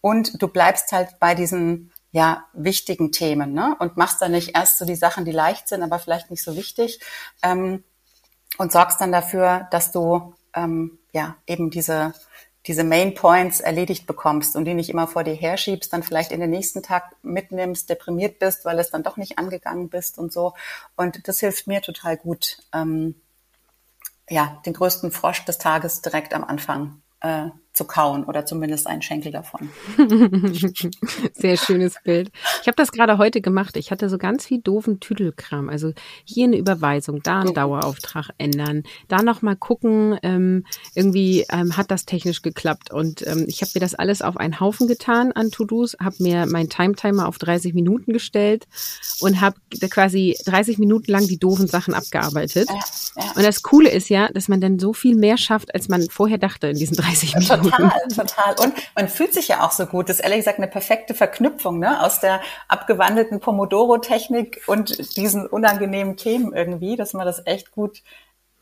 Und 0.00 0.40
du 0.40 0.48
bleibst 0.48 0.90
halt 0.92 1.18
bei 1.20 1.34
diesen 1.34 1.92
ja, 2.12 2.44
wichtigen 2.52 3.12
Themen, 3.12 3.52
ne? 3.52 3.76
Und 3.78 3.96
machst 3.96 4.20
dann 4.20 4.32
nicht 4.32 4.56
erst 4.56 4.78
so 4.78 4.84
die 4.84 4.96
Sachen, 4.96 5.24
die 5.24 5.32
leicht 5.32 5.68
sind, 5.68 5.82
aber 5.82 5.98
vielleicht 5.98 6.30
nicht 6.30 6.42
so 6.42 6.56
wichtig, 6.56 7.00
ähm, 7.42 7.84
und 8.58 8.72
sorgst 8.72 9.00
dann 9.00 9.12
dafür, 9.12 9.68
dass 9.70 9.92
du 9.92 10.34
ähm, 10.54 10.98
ja 11.12 11.36
eben 11.46 11.70
diese 11.70 12.14
diese 12.66 12.84
Main 12.84 13.14
Points 13.14 13.60
erledigt 13.60 14.06
bekommst 14.06 14.54
und 14.54 14.64
die 14.66 14.74
nicht 14.74 14.90
immer 14.90 15.06
vor 15.06 15.24
dir 15.24 15.34
herschiebst, 15.34 15.92
dann 15.92 16.02
vielleicht 16.02 16.30
in 16.30 16.40
den 16.40 16.50
nächsten 16.50 16.82
Tag 16.82 17.16
mitnimmst, 17.22 17.88
deprimiert 17.88 18.38
bist, 18.38 18.64
weil 18.64 18.78
es 18.78 18.90
dann 18.90 19.02
doch 19.02 19.16
nicht 19.16 19.38
angegangen 19.38 19.88
bist 19.88 20.18
und 20.18 20.32
so. 20.32 20.52
Und 20.96 21.26
das 21.26 21.40
hilft 21.40 21.66
mir 21.66 21.80
total 21.80 22.18
gut, 22.18 22.58
ähm, 22.74 23.14
ja, 24.28 24.60
den 24.66 24.74
größten 24.74 25.10
Frosch 25.10 25.44
des 25.46 25.58
Tages 25.58 26.02
direkt 26.02 26.34
am 26.34 26.44
Anfang 26.44 27.00
äh, 27.20 27.48
zu 27.72 27.84
kauen 27.84 28.24
oder 28.24 28.44
zumindest 28.44 28.86
einen 28.88 29.00
Schenkel 29.00 29.30
davon. 29.30 29.70
Sehr 31.34 31.56
schönes 31.56 31.94
Bild. 32.02 32.30
Ich 32.62 32.66
habe 32.66 32.76
das 32.76 32.90
gerade 32.90 33.16
heute 33.16 33.40
gemacht. 33.40 33.76
Ich 33.76 33.92
hatte 33.92 34.08
so 34.08 34.18
ganz 34.18 34.44
viel 34.44 34.60
doofen 34.60 34.98
Tüdelkram. 34.98 35.68
Also 35.68 35.92
hier 36.24 36.46
eine 36.46 36.58
Überweisung, 36.58 37.22
da 37.22 37.40
einen 37.40 37.54
Dauerauftrag 37.54 38.30
ändern, 38.38 38.82
da 39.06 39.22
nochmal 39.22 39.54
gucken, 39.54 40.18
ähm, 40.22 40.66
irgendwie 40.94 41.46
ähm, 41.48 41.76
hat 41.76 41.92
das 41.92 42.06
technisch 42.06 42.42
geklappt. 42.42 42.92
Und 42.92 43.24
ähm, 43.26 43.44
ich 43.46 43.62
habe 43.62 43.70
mir 43.74 43.80
das 43.80 43.94
alles 43.94 44.20
auf 44.20 44.36
einen 44.36 44.58
Haufen 44.58 44.88
getan 44.88 45.30
an 45.32 45.52
To-Dos, 45.52 45.96
habe 46.02 46.16
mir 46.18 46.46
meinen 46.46 46.70
Time-Timer 46.70 47.28
auf 47.28 47.38
30 47.38 47.72
Minuten 47.74 48.12
gestellt 48.12 48.66
und 49.20 49.40
habe 49.40 49.56
quasi 49.90 50.36
30 50.44 50.78
Minuten 50.78 51.10
lang 51.12 51.28
die 51.28 51.38
doofen 51.38 51.68
Sachen 51.68 51.94
abgearbeitet. 51.94 52.68
Und 53.36 53.44
das 53.44 53.62
Coole 53.62 53.90
ist 53.90 54.08
ja, 54.08 54.28
dass 54.32 54.48
man 54.48 54.60
dann 54.60 54.80
so 54.80 54.92
viel 54.92 55.14
mehr 55.14 55.36
schafft, 55.36 55.72
als 55.72 55.88
man 55.88 56.08
vorher 56.10 56.38
dachte 56.38 56.66
in 56.66 56.76
diesen 56.76 56.96
30 56.96 57.36
Minuten. 57.36 57.59
Total, 57.62 58.08
total. 58.14 58.54
Und 58.60 58.74
man 58.94 59.08
fühlt 59.08 59.34
sich 59.34 59.48
ja 59.48 59.64
auch 59.64 59.72
so 59.72 59.86
gut. 59.86 60.08
Das 60.08 60.16
ist 60.16 60.22
ehrlich 60.22 60.38
gesagt 60.38 60.58
eine 60.58 60.68
perfekte 60.68 61.14
Verknüpfung 61.14 61.78
ne? 61.78 62.02
aus 62.02 62.20
der 62.20 62.40
abgewandelten 62.68 63.40
Pomodoro-Technik 63.40 64.62
und 64.66 65.16
diesen 65.16 65.46
unangenehmen 65.46 66.16
Themen 66.16 66.52
irgendwie, 66.52 66.96
dass 66.96 67.12
man 67.12 67.26
das 67.26 67.46
echt 67.46 67.72
gut 67.72 68.02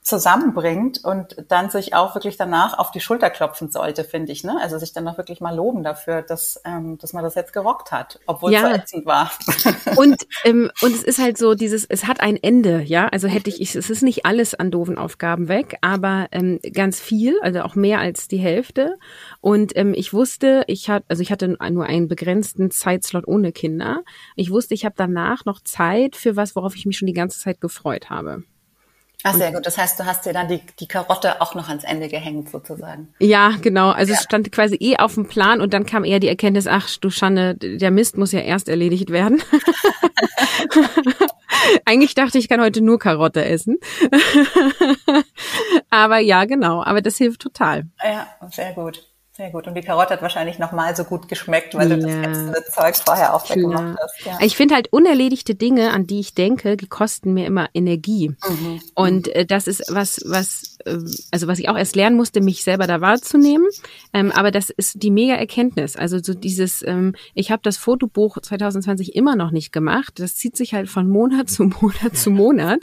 zusammenbringt 0.08 1.04
und 1.04 1.36
dann 1.48 1.68
sich 1.70 1.94
auch 1.94 2.14
wirklich 2.14 2.36
danach 2.36 2.78
auf 2.78 2.90
die 2.90 3.00
Schulter 3.00 3.28
klopfen 3.28 3.70
sollte, 3.70 4.04
finde 4.04 4.32
ich. 4.32 4.42
Ne? 4.42 4.58
Also 4.60 4.78
sich 4.78 4.92
dann 4.92 5.06
auch 5.06 5.18
wirklich 5.18 5.40
mal 5.40 5.54
loben 5.54 5.82
dafür, 5.82 6.22
dass, 6.22 6.60
ähm, 6.64 6.96
dass 6.98 7.12
man 7.12 7.22
das 7.22 7.34
jetzt 7.34 7.52
gerockt 7.52 7.92
hat, 7.92 8.18
obwohl 8.26 8.52
ja. 8.52 8.70
es 8.70 8.78
ätzend 8.78 9.06
war. 9.06 9.30
Und, 9.96 10.26
ähm, 10.44 10.70
und 10.82 10.94
es 10.94 11.02
ist 11.02 11.18
halt 11.18 11.38
so 11.38 11.54
dieses, 11.54 11.84
es 11.84 12.06
hat 12.06 12.20
ein 12.20 12.36
Ende, 12.36 12.82
ja. 12.82 13.08
Also 13.08 13.28
hätte 13.28 13.50
ich, 13.50 13.74
es 13.74 13.90
ist 13.90 14.02
nicht 14.02 14.24
alles 14.24 14.54
an 14.54 14.70
doofen 14.70 14.98
Aufgaben 14.98 15.48
weg, 15.48 15.76
aber 15.80 16.28
ähm, 16.30 16.58
ganz 16.72 17.00
viel, 17.00 17.38
also 17.42 17.60
auch 17.62 17.74
mehr 17.74 17.98
als 17.98 18.28
die 18.28 18.38
Hälfte. 18.38 18.96
Und 19.40 19.76
ähm, 19.76 19.92
ich 19.94 20.12
wusste, 20.12 20.64
ich 20.66 20.88
hatte, 20.88 21.04
also 21.08 21.22
ich 21.22 21.30
hatte 21.32 21.48
nur 21.70 21.84
einen 21.84 22.08
begrenzten 22.08 22.70
Zeitslot 22.70 23.26
ohne 23.26 23.52
Kinder. 23.52 24.02
Ich 24.36 24.50
wusste, 24.50 24.74
ich 24.74 24.84
habe 24.84 24.94
danach 24.96 25.44
noch 25.44 25.60
Zeit 25.60 26.16
für 26.16 26.36
was, 26.36 26.56
worauf 26.56 26.76
ich 26.76 26.86
mich 26.86 26.96
schon 26.96 27.06
die 27.06 27.12
ganze 27.12 27.40
Zeit 27.40 27.60
gefreut 27.60 28.10
habe. 28.10 28.44
Ach, 29.24 29.34
sehr 29.34 29.52
gut. 29.52 29.66
Das 29.66 29.76
heißt, 29.76 29.98
du 29.98 30.06
hast 30.06 30.26
dir 30.26 30.32
dann 30.32 30.46
die, 30.46 30.60
die 30.78 30.86
Karotte 30.86 31.40
auch 31.40 31.56
noch 31.56 31.68
ans 31.68 31.82
Ende 31.82 32.08
gehängt, 32.08 32.50
sozusagen. 32.50 33.12
Ja, 33.18 33.54
genau. 33.60 33.90
Also 33.90 34.12
ja. 34.12 34.18
es 34.18 34.24
stand 34.24 34.52
quasi 34.52 34.76
eh 34.78 34.96
auf 34.96 35.14
dem 35.14 35.26
Plan 35.26 35.60
und 35.60 35.74
dann 35.74 35.86
kam 35.86 36.04
eher 36.04 36.20
die 36.20 36.28
Erkenntnis, 36.28 36.68
ach 36.68 36.88
du 37.00 37.10
Schande, 37.10 37.56
der 37.56 37.90
Mist 37.90 38.16
muss 38.16 38.30
ja 38.30 38.38
erst 38.40 38.68
erledigt 38.68 39.10
werden. 39.10 39.42
Eigentlich 41.84 42.14
dachte 42.14 42.38
ich, 42.38 42.44
ich 42.44 42.48
kann 42.48 42.60
heute 42.60 42.80
nur 42.80 43.00
Karotte 43.00 43.44
essen. 43.44 43.78
aber 45.90 46.18
ja, 46.18 46.44
genau. 46.44 46.84
Aber 46.84 47.02
das 47.02 47.16
hilft 47.16 47.42
total. 47.42 47.86
Ja, 48.02 48.28
sehr 48.52 48.72
gut. 48.72 49.04
Sehr 49.38 49.50
gut. 49.50 49.68
Und 49.68 49.76
die 49.76 49.82
Karotte 49.82 50.14
hat 50.14 50.22
wahrscheinlich 50.22 50.58
noch 50.58 50.72
mal 50.72 50.96
so 50.96 51.04
gut 51.04 51.28
geschmeckt, 51.28 51.76
weil 51.76 51.88
ja. 51.88 51.96
du 51.96 52.02
das 52.02 52.12
ätzende 52.12 52.64
Zeug 52.72 52.96
vorher 52.96 53.34
auch 53.36 53.48
weggemacht 53.48 53.96
hast. 54.02 54.26
Ja. 54.26 54.36
Ich 54.40 54.56
finde 54.56 54.74
halt 54.74 54.92
unerledigte 54.92 55.54
Dinge, 55.54 55.92
an 55.92 56.08
die 56.08 56.18
ich 56.18 56.34
denke, 56.34 56.76
die 56.76 56.88
kosten 56.88 57.34
mir 57.34 57.46
immer 57.46 57.68
Energie. 57.72 58.30
Mhm. 58.30 58.82
Und 58.96 59.28
äh, 59.28 59.46
das 59.46 59.68
ist 59.68 59.84
was, 59.94 60.20
was 60.26 60.77
also 60.84 61.46
was 61.46 61.58
ich 61.58 61.68
auch 61.68 61.76
erst 61.76 61.96
lernen 61.96 62.16
musste, 62.16 62.40
mich 62.40 62.62
selber 62.62 62.86
da 62.86 63.00
wahrzunehmen. 63.00 63.66
Ähm, 64.12 64.32
aber 64.32 64.50
das 64.50 64.70
ist 64.70 65.02
die 65.02 65.10
mega 65.10 65.34
Erkenntnis. 65.34 65.96
Also 65.96 66.18
so 66.22 66.34
dieses, 66.34 66.82
ähm, 66.86 67.14
ich 67.34 67.50
habe 67.50 67.62
das 67.62 67.76
Fotobuch 67.76 68.38
2020 68.40 69.14
immer 69.14 69.36
noch 69.36 69.50
nicht 69.50 69.72
gemacht. 69.72 70.14
Das 70.18 70.36
zieht 70.36 70.56
sich 70.56 70.74
halt 70.74 70.88
von 70.88 71.08
Monat 71.08 71.50
zu 71.50 71.64
Monat 71.64 72.16
zu 72.16 72.30
Monat. 72.30 72.80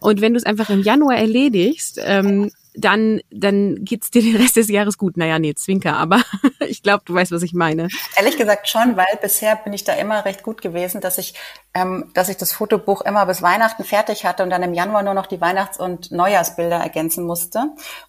Und 0.00 0.20
wenn 0.20 0.34
du 0.34 0.38
es 0.38 0.46
einfach 0.46 0.70
im 0.70 0.82
Januar 0.82 1.16
erledigst, 1.16 2.00
ähm, 2.02 2.50
dann, 2.78 3.20
dann 3.30 3.84
geht's 3.84 4.10
dir 4.10 4.22
den 4.22 4.36
Rest 4.36 4.56
des 4.56 4.68
Jahres 4.68 4.98
gut. 4.98 5.16
Naja, 5.16 5.38
nee, 5.38 5.54
Zwinker, 5.54 5.96
aber 5.96 6.22
ich 6.60 6.82
glaube, 6.82 7.02
du 7.04 7.14
weißt, 7.14 7.32
was 7.32 7.42
ich 7.42 7.52
meine. 7.52 7.88
Ehrlich 8.16 8.36
gesagt 8.36 8.68
schon, 8.68 8.96
weil 8.96 9.18
bisher 9.20 9.56
bin 9.56 9.72
ich 9.72 9.84
da 9.84 9.94
immer 9.94 10.24
recht 10.24 10.42
gut 10.42 10.62
gewesen, 10.62 11.00
dass 11.00 11.18
ich, 11.18 11.34
ähm, 11.74 12.10
dass 12.14 12.28
ich 12.28 12.36
das 12.36 12.52
Fotobuch 12.52 13.02
immer 13.02 13.26
bis 13.26 13.42
Weihnachten 13.42 13.84
fertig 13.84 14.24
hatte 14.24 14.42
und 14.42 14.50
dann 14.50 14.62
im 14.62 14.74
Januar 14.74 15.02
nur 15.02 15.14
noch 15.14 15.26
die 15.26 15.40
Weihnachts- 15.40 15.78
und 15.78 16.12
Neujahrsbilder 16.12 16.76
ergänzen 16.76 17.24
musste. 17.24 17.37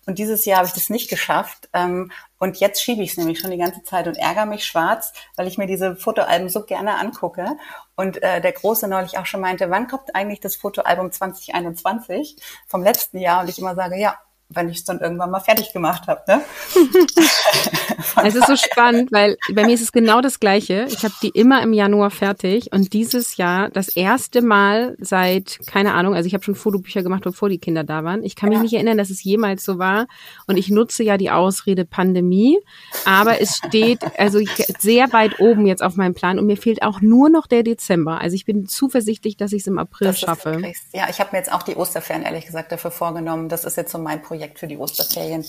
Und 0.05 0.19
dieses 0.19 0.45
Jahr 0.45 0.57
habe 0.57 0.67
ich 0.67 0.73
das 0.73 0.89
nicht 0.89 1.09
geschafft. 1.09 1.69
Ähm, 1.73 2.11
und 2.37 2.57
jetzt 2.57 2.81
schiebe 2.81 3.03
ich 3.03 3.11
es 3.11 3.17
nämlich 3.17 3.39
schon 3.39 3.51
die 3.51 3.57
ganze 3.57 3.83
Zeit 3.83 4.07
und 4.07 4.17
ärgere 4.17 4.45
mich 4.45 4.65
schwarz, 4.65 5.13
weil 5.35 5.47
ich 5.47 5.57
mir 5.57 5.67
diese 5.67 5.95
Fotoalben 5.95 6.49
so 6.49 6.63
gerne 6.63 6.97
angucke. 6.97 7.57
Und 7.95 8.21
äh, 8.23 8.41
der 8.41 8.53
Große 8.53 8.87
neulich 8.87 9.17
auch 9.17 9.25
schon 9.25 9.41
meinte, 9.41 9.69
wann 9.69 9.87
kommt 9.87 10.15
eigentlich 10.15 10.39
das 10.39 10.55
Fotoalbum 10.55 11.11
2021 11.11 12.37
vom 12.67 12.83
letzten 12.83 13.19
Jahr? 13.19 13.41
Und 13.41 13.49
ich 13.49 13.59
immer 13.59 13.75
sage, 13.75 13.97
ja, 13.97 14.17
wenn 14.51 14.67
ich 14.67 14.77
es 14.77 14.83
dann 14.83 14.99
irgendwann 14.99 15.29
mal 15.29 15.39
fertig 15.39 15.73
gemacht 15.73 16.07
habe. 16.07 16.21
Ne? 16.27 16.41
es 18.23 18.33
ist 18.33 18.47
so 18.47 18.55
spannend, 18.55 19.11
weil 19.11 19.37
bei 19.53 19.63
mir 19.63 19.75
ist 19.75 19.81
es 19.81 19.91
genau 19.91 20.21
das 20.21 20.39
Gleiche. 20.39 20.87
Ich 20.89 21.03
habe 21.03 21.13
die 21.21 21.29
immer 21.29 21.61
im 21.61 21.71
Januar 21.71 22.09
fertig 22.09 22.71
und 22.73 22.93
dieses 22.93 23.37
Jahr 23.37 23.69
das 23.69 23.89
erste 23.89 24.41
Mal 24.41 24.95
seit, 24.99 25.59
keine 25.67 25.93
Ahnung, 25.93 26.15
also 26.15 26.25
ich 26.25 26.33
habe 26.33 26.43
schon 26.43 26.55
Fotobücher 26.55 27.03
gemacht, 27.03 27.23
bevor 27.23 27.47
die 27.47 27.59
Kinder 27.59 27.83
da 27.83 28.03
waren. 28.03 28.23
Ich 28.23 28.35
kann 28.35 28.49
mich 28.49 28.57
ja. 28.57 28.63
nicht 28.63 28.73
erinnern, 28.73 28.97
dass 28.97 29.11
es 29.11 29.23
jemals 29.23 29.63
so 29.63 29.77
war. 29.77 30.07
Und 30.47 30.57
ich 30.57 30.69
nutze 30.69 31.03
ja 31.03 31.17
die 31.17 31.29
Ausrede 31.29 31.85
Pandemie, 31.85 32.57
aber 33.05 33.39
es 33.39 33.57
steht 33.57 33.99
also 34.17 34.39
sehr 34.79 35.13
weit 35.13 35.39
oben 35.39 35.67
jetzt 35.67 35.83
auf 35.83 35.95
meinem 35.95 36.15
Plan 36.15 36.39
und 36.39 36.47
mir 36.47 36.57
fehlt 36.57 36.81
auch 36.81 37.01
nur 37.01 37.29
noch 37.29 37.45
der 37.45 37.61
Dezember. 37.61 38.19
Also 38.19 38.33
ich 38.33 38.45
bin 38.45 38.67
zuversichtlich, 38.67 39.37
dass 39.37 39.53
ich 39.53 39.61
es 39.61 39.67
im 39.67 39.77
April 39.77 40.11
schaffe. 40.15 40.59
Ja, 40.91 41.07
ich 41.07 41.19
habe 41.19 41.29
mir 41.33 41.37
jetzt 41.37 41.51
auch 41.51 41.61
die 41.61 41.75
Osterferien 41.75 42.25
ehrlich 42.25 42.47
gesagt 42.47 42.71
dafür 42.71 42.89
vorgenommen. 42.89 43.47
Das 43.47 43.63
ist 43.63 43.77
jetzt 43.77 43.91
so 43.91 43.99
mein 43.99 44.23
Projekt 44.23 44.38
Projekt 44.39 44.59
für 44.59 44.67
die 44.67 44.77
Osterferien, 44.77 45.45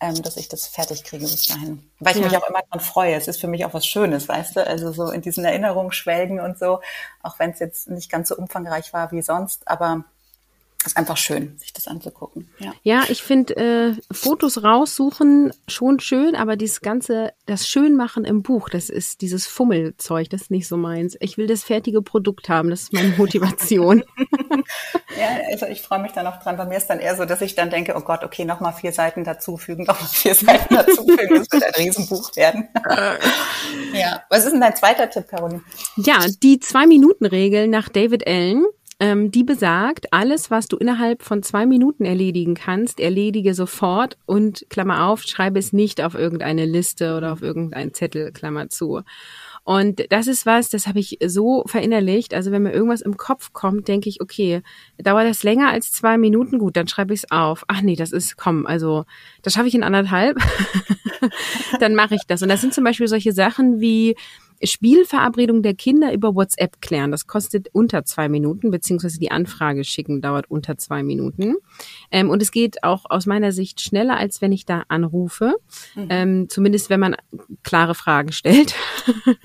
ähm, 0.00 0.22
dass 0.22 0.38
ich 0.38 0.48
das 0.48 0.66
fertig 0.66 1.04
kriege 1.04 1.24
bis 1.26 1.48
dahin. 1.48 1.84
Weil 1.98 2.16
ich 2.16 2.22
ja. 2.22 2.28
mich 2.28 2.36
auch 2.38 2.48
immer 2.48 2.62
daran 2.62 2.80
freue. 2.80 3.14
Es 3.14 3.28
ist 3.28 3.38
für 3.38 3.48
mich 3.48 3.66
auch 3.66 3.74
was 3.74 3.86
Schönes, 3.86 4.28
weißt 4.28 4.56
du? 4.56 4.66
Also 4.66 4.92
so 4.92 5.10
in 5.10 5.20
diesen 5.20 5.44
Erinnerungen 5.44 5.92
schwelgen 5.92 6.40
und 6.40 6.58
so, 6.58 6.80
auch 7.22 7.38
wenn 7.38 7.50
es 7.50 7.58
jetzt 7.58 7.90
nicht 7.90 8.10
ganz 8.10 8.28
so 8.28 8.36
umfangreich 8.36 8.94
war 8.94 9.12
wie 9.12 9.20
sonst, 9.20 9.68
aber 9.68 10.04
ist 10.86 10.96
einfach 10.96 11.16
schön, 11.16 11.58
sich 11.58 11.72
das 11.72 11.88
anzugucken. 11.88 12.48
Ja, 12.58 12.72
ja 12.82 13.02
ich 13.08 13.22
finde 13.22 13.56
äh, 13.56 13.94
Fotos 14.12 14.62
raussuchen 14.62 15.52
schon 15.68 16.00
schön, 16.00 16.34
aber 16.34 16.56
dieses 16.56 16.80
ganze, 16.80 17.32
das 17.46 17.68
Schönmachen 17.68 18.24
im 18.24 18.42
Buch, 18.42 18.68
das 18.68 18.88
ist 18.88 19.20
dieses 19.20 19.46
Fummelzeug, 19.46 20.30
das 20.30 20.42
ist 20.42 20.50
nicht 20.50 20.68
so 20.68 20.76
meins. 20.76 21.16
Ich 21.20 21.36
will 21.36 21.46
das 21.46 21.64
fertige 21.64 22.02
Produkt 22.02 22.48
haben, 22.48 22.70
das 22.70 22.82
ist 22.82 22.92
meine 22.92 23.10
Motivation. 23.10 24.04
ja, 25.18 25.28
also 25.50 25.66
ich 25.66 25.82
freue 25.82 26.00
mich 26.00 26.12
da 26.12 26.22
noch 26.22 26.42
dran. 26.42 26.56
Bei 26.56 26.64
mir 26.64 26.76
ist 26.76 26.88
dann 26.88 27.00
eher 27.00 27.16
so, 27.16 27.24
dass 27.24 27.40
ich 27.40 27.54
dann 27.54 27.70
denke, 27.70 27.94
oh 27.96 28.00
Gott, 28.00 28.24
okay, 28.24 28.44
nochmal 28.44 28.72
vier 28.72 28.92
Seiten 28.92 29.24
dazufügen, 29.24 29.84
nochmal 29.84 30.08
vier 30.08 30.34
Seiten 30.34 30.74
dazufügen, 30.74 31.38
das 31.38 31.50
wird 31.50 31.64
ein 31.64 31.74
Riesenbuch 31.74 32.34
werden. 32.36 32.68
ja, 33.92 34.22
was 34.28 34.44
ist 34.44 34.52
denn 34.52 34.60
dein 34.60 34.76
zweiter 34.76 35.08
Tipp, 35.10 35.28
Caroline? 35.28 35.62
Ja, 35.96 36.18
die 36.42 36.60
Zwei-Minuten-Regel 36.60 37.68
nach 37.68 37.88
David 37.88 38.26
Allen 38.26 38.64
ähm, 39.00 39.30
die 39.30 39.44
besagt, 39.44 40.12
alles, 40.12 40.50
was 40.50 40.68
du 40.68 40.76
innerhalb 40.76 41.22
von 41.22 41.42
zwei 41.42 41.64
Minuten 41.64 42.04
erledigen 42.04 42.54
kannst, 42.54 43.00
erledige 43.00 43.54
sofort 43.54 44.18
und 44.26 44.66
Klammer 44.68 45.06
auf, 45.06 45.22
schreibe 45.22 45.58
es 45.58 45.72
nicht 45.72 46.02
auf 46.02 46.14
irgendeine 46.14 46.66
Liste 46.66 47.16
oder 47.16 47.32
auf 47.32 47.40
irgendeinen 47.40 47.94
Zettel, 47.94 48.30
Klammer 48.30 48.68
zu. 48.68 49.00
Und 49.64 50.04
das 50.10 50.26
ist 50.26 50.46
was, 50.46 50.68
das 50.68 50.86
habe 50.86 50.98
ich 50.98 51.18
so 51.24 51.64
verinnerlicht. 51.66 52.34
Also 52.34 52.50
wenn 52.50 52.62
mir 52.62 52.72
irgendwas 52.72 53.00
im 53.00 53.16
Kopf 53.16 53.52
kommt, 53.52 53.88
denke 53.88 54.08
ich, 54.08 54.20
okay, 54.20 54.62
dauert 54.98 55.26
das 55.26 55.42
länger 55.42 55.70
als 55.70 55.92
zwei 55.92 56.18
Minuten, 56.18 56.58
gut, 56.58 56.76
dann 56.76 56.88
schreibe 56.88 57.14
ich 57.14 57.20
es 57.24 57.30
auf. 57.30 57.64
Ach 57.68 57.80
nee, 57.80 57.96
das 57.96 58.12
ist, 58.12 58.36
komm, 58.36 58.66
also 58.66 59.04
das 59.42 59.54
schaffe 59.54 59.68
ich 59.68 59.74
in 59.74 59.82
anderthalb. 59.82 60.38
dann 61.80 61.94
mache 61.94 62.16
ich 62.16 62.22
das. 62.26 62.42
Und 62.42 62.48
das 62.48 62.60
sind 62.60 62.74
zum 62.74 62.84
Beispiel 62.84 63.08
solche 63.08 63.32
Sachen 63.32 63.80
wie, 63.80 64.16
Spielverabredung 64.62 65.62
der 65.62 65.74
Kinder 65.74 66.12
über 66.12 66.34
WhatsApp 66.34 66.80
klären. 66.80 67.10
Das 67.10 67.26
kostet 67.26 67.68
unter 67.72 68.04
zwei 68.04 68.28
Minuten, 68.28 68.70
beziehungsweise 68.70 69.18
die 69.18 69.30
Anfrage 69.30 69.84
schicken 69.84 70.20
dauert 70.20 70.50
unter 70.50 70.76
zwei 70.76 71.02
Minuten. 71.02 71.56
Ähm, 72.10 72.30
und 72.30 72.42
es 72.42 72.50
geht 72.50 72.82
auch 72.84 73.04
aus 73.08 73.26
meiner 73.26 73.52
Sicht 73.52 73.80
schneller, 73.80 74.16
als 74.16 74.42
wenn 74.42 74.52
ich 74.52 74.66
da 74.66 74.84
anrufe. 74.88 75.56
Mhm. 75.94 76.06
Ähm, 76.10 76.48
zumindest 76.48 76.90
wenn 76.90 77.00
man 77.00 77.16
klare 77.62 77.94
Fragen 77.94 78.32
stellt. 78.32 78.74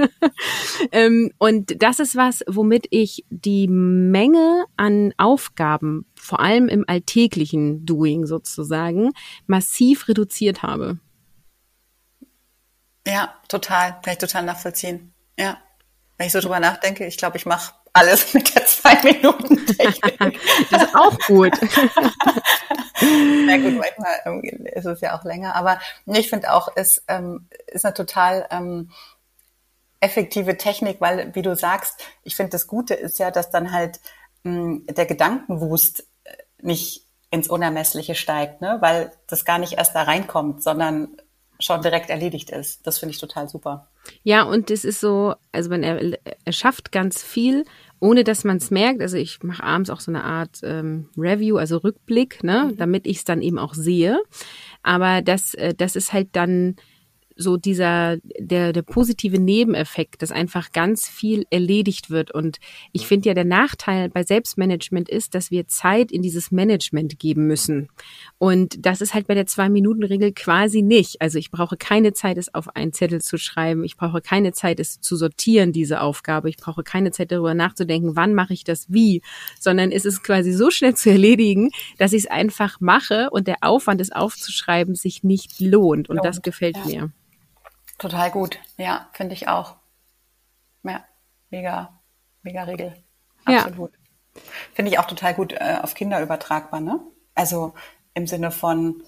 ähm, 0.91 1.31
und 1.37 1.81
das 1.81 1.99
ist 1.99 2.15
was, 2.15 2.43
womit 2.47 2.87
ich 2.89 3.25
die 3.29 3.67
Menge 3.67 4.65
an 4.75 5.13
Aufgaben, 5.17 6.05
vor 6.15 6.39
allem 6.39 6.67
im 6.67 6.83
alltäglichen 6.87 7.85
Doing 7.85 8.25
sozusagen, 8.25 9.11
massiv 9.47 10.07
reduziert 10.07 10.63
habe. 10.63 10.99
Ja, 13.07 13.33
total. 13.47 13.99
Kann 14.01 14.13
ich 14.13 14.17
total 14.17 14.43
nachvollziehen. 14.43 15.13
Ja. 15.37 15.57
Wenn 16.17 16.27
ich 16.27 16.33
so 16.33 16.39
drüber 16.39 16.59
nachdenke, 16.59 17.05
ich 17.05 17.17
glaube, 17.17 17.37
ich 17.37 17.45
mache 17.45 17.73
alles 17.93 18.33
mit 18.33 18.53
der 18.55 18.65
zwei 18.65 19.01
Minuten 19.03 19.65
Technik. 19.65 20.39
das 20.71 20.83
ist 20.83 20.95
auch 20.95 21.17
gut. 21.27 21.53
Na 23.01 23.57
gut, 23.57 23.77
manchmal 23.77 24.21
ähm, 24.25 24.41
ist 24.73 24.85
es 24.85 25.01
ja 25.01 25.17
auch 25.17 25.23
länger, 25.23 25.55
aber 25.55 25.79
ich 26.05 26.29
finde 26.29 26.53
auch, 26.53 26.69
es 26.75 27.03
ähm, 27.07 27.47
ist 27.67 27.85
eine 27.85 27.93
total 27.93 28.47
ähm, 28.49 28.91
effektive 29.99 30.57
Technik, 30.57 31.01
weil, 31.01 31.35
wie 31.35 31.41
du 31.41 31.55
sagst, 31.55 32.03
ich 32.23 32.35
finde, 32.35 32.51
das 32.51 32.67
Gute 32.67 32.93
ist 32.93 33.19
ja, 33.19 33.31
dass 33.31 33.49
dann 33.49 33.71
halt 33.71 33.99
mh, 34.43 34.93
der 34.93 35.05
Gedankenwust 35.05 36.07
äh, 36.23 36.33
nicht 36.61 37.05
ins 37.31 37.49
Unermessliche 37.49 38.15
steigt, 38.15 38.61
ne? 38.61 38.77
weil 38.79 39.11
das 39.27 39.45
gar 39.45 39.57
nicht 39.57 39.73
erst 39.73 39.95
da 39.95 40.03
reinkommt, 40.03 40.63
sondern 40.63 41.17
schon 41.65 41.81
direkt 41.81 42.09
erledigt 42.09 42.49
ist. 42.49 42.85
Das 42.85 42.99
finde 42.99 43.13
ich 43.13 43.19
total 43.19 43.49
super. 43.49 43.87
Ja, 44.23 44.43
und 44.43 44.69
es 44.71 44.85
ist 44.85 44.99
so, 44.99 45.35
also 45.51 45.69
man 45.69 45.83
er, 45.83 46.17
er 46.23 46.51
schafft 46.51 46.91
ganz 46.91 47.23
viel, 47.23 47.65
ohne 47.99 48.23
dass 48.23 48.43
man 48.43 48.57
es 48.57 48.71
merkt. 48.71 49.01
Also 49.01 49.17
ich 49.17 49.41
mache 49.43 49.63
abends 49.63 49.89
auch 49.89 49.99
so 49.99 50.11
eine 50.11 50.23
Art 50.23 50.59
ähm, 50.63 51.09
Review, 51.17 51.57
also 51.57 51.77
Rückblick, 51.77 52.43
ne, 52.43 52.69
mhm. 52.71 52.77
damit 52.77 53.07
ich 53.07 53.17
es 53.17 53.23
dann 53.25 53.41
eben 53.41 53.57
auch 53.57 53.73
sehe. 53.73 54.21
Aber 54.83 55.21
das, 55.21 55.53
äh, 55.55 55.73
das 55.73 55.95
ist 55.95 56.13
halt 56.13 56.29
dann 56.33 56.75
so 57.35 57.57
dieser, 57.57 58.17
der, 58.39 58.73
der 58.73 58.81
positive 58.81 59.39
Nebeneffekt, 59.39 60.21
dass 60.21 60.31
einfach 60.31 60.71
ganz 60.71 61.07
viel 61.07 61.45
erledigt 61.49 62.09
wird. 62.09 62.31
Und 62.31 62.59
ich 62.93 63.07
finde 63.07 63.29
ja, 63.29 63.33
der 63.33 63.45
Nachteil 63.45 64.09
bei 64.09 64.23
Selbstmanagement 64.23 65.09
ist, 65.09 65.35
dass 65.35 65.51
wir 65.51 65.67
Zeit 65.67 66.11
in 66.11 66.21
dieses 66.21 66.51
Management 66.51 67.19
geben 67.19 67.47
müssen. 67.47 67.89
Und 68.37 68.85
das 68.85 69.01
ist 69.01 69.13
halt 69.13 69.27
bei 69.27 69.33
der 69.33 69.45
Zwei-Minuten-Regel 69.45 70.31
quasi 70.33 70.81
nicht. 70.81 71.21
Also 71.21 71.37
ich 71.37 71.51
brauche 71.51 71.77
keine 71.77 72.13
Zeit, 72.13 72.37
es 72.37 72.53
auf 72.53 72.75
einen 72.75 72.93
Zettel 72.93 73.21
zu 73.21 73.37
schreiben. 73.37 73.83
Ich 73.83 73.97
brauche 73.97 74.21
keine 74.21 74.53
Zeit, 74.53 74.79
es 74.79 75.01
zu 75.01 75.15
sortieren, 75.15 75.73
diese 75.73 76.01
Aufgabe. 76.01 76.49
Ich 76.49 76.57
brauche 76.57 76.83
keine 76.83 77.11
Zeit, 77.11 77.31
darüber 77.31 77.53
nachzudenken, 77.53 78.15
wann 78.15 78.33
mache 78.33 78.53
ich 78.53 78.63
das 78.63 78.85
wie, 78.91 79.21
sondern 79.59 79.91
es 79.91 80.05
ist 80.05 80.23
quasi 80.23 80.51
so 80.53 80.71
schnell 80.71 80.95
zu 80.95 81.09
erledigen, 81.09 81.69
dass 81.97 82.13
ich 82.13 82.23
es 82.23 82.31
einfach 82.31 82.79
mache 82.79 83.29
und 83.31 83.47
der 83.47 83.57
Aufwand, 83.61 83.99
es 84.01 84.11
aufzuschreiben, 84.11 84.95
sich 84.95 85.23
nicht 85.23 85.59
lohnt. 85.59 86.09
Und 86.09 86.23
das 86.23 86.41
gefällt 86.41 86.77
mir. 86.85 87.11
Total 87.97 88.31
gut. 88.31 88.59
Ja, 88.77 89.09
finde 89.13 89.33
ich 89.33 89.47
auch. 89.47 89.75
Ja, 90.83 91.05
mega, 91.49 92.01
mega 92.41 92.63
Regel. 92.63 92.93
Absolut. 93.45 93.93
Ja. 93.93 94.41
Finde 94.73 94.91
ich 94.91 94.99
auch 94.99 95.05
total 95.05 95.33
gut 95.33 95.53
äh, 95.53 95.77
auf 95.81 95.93
Kinder 95.93 96.21
übertragbar, 96.21 96.81
ne? 96.81 96.99
Also 97.35 97.73
im 98.13 98.27
Sinne 98.27 98.51
von 98.51 99.03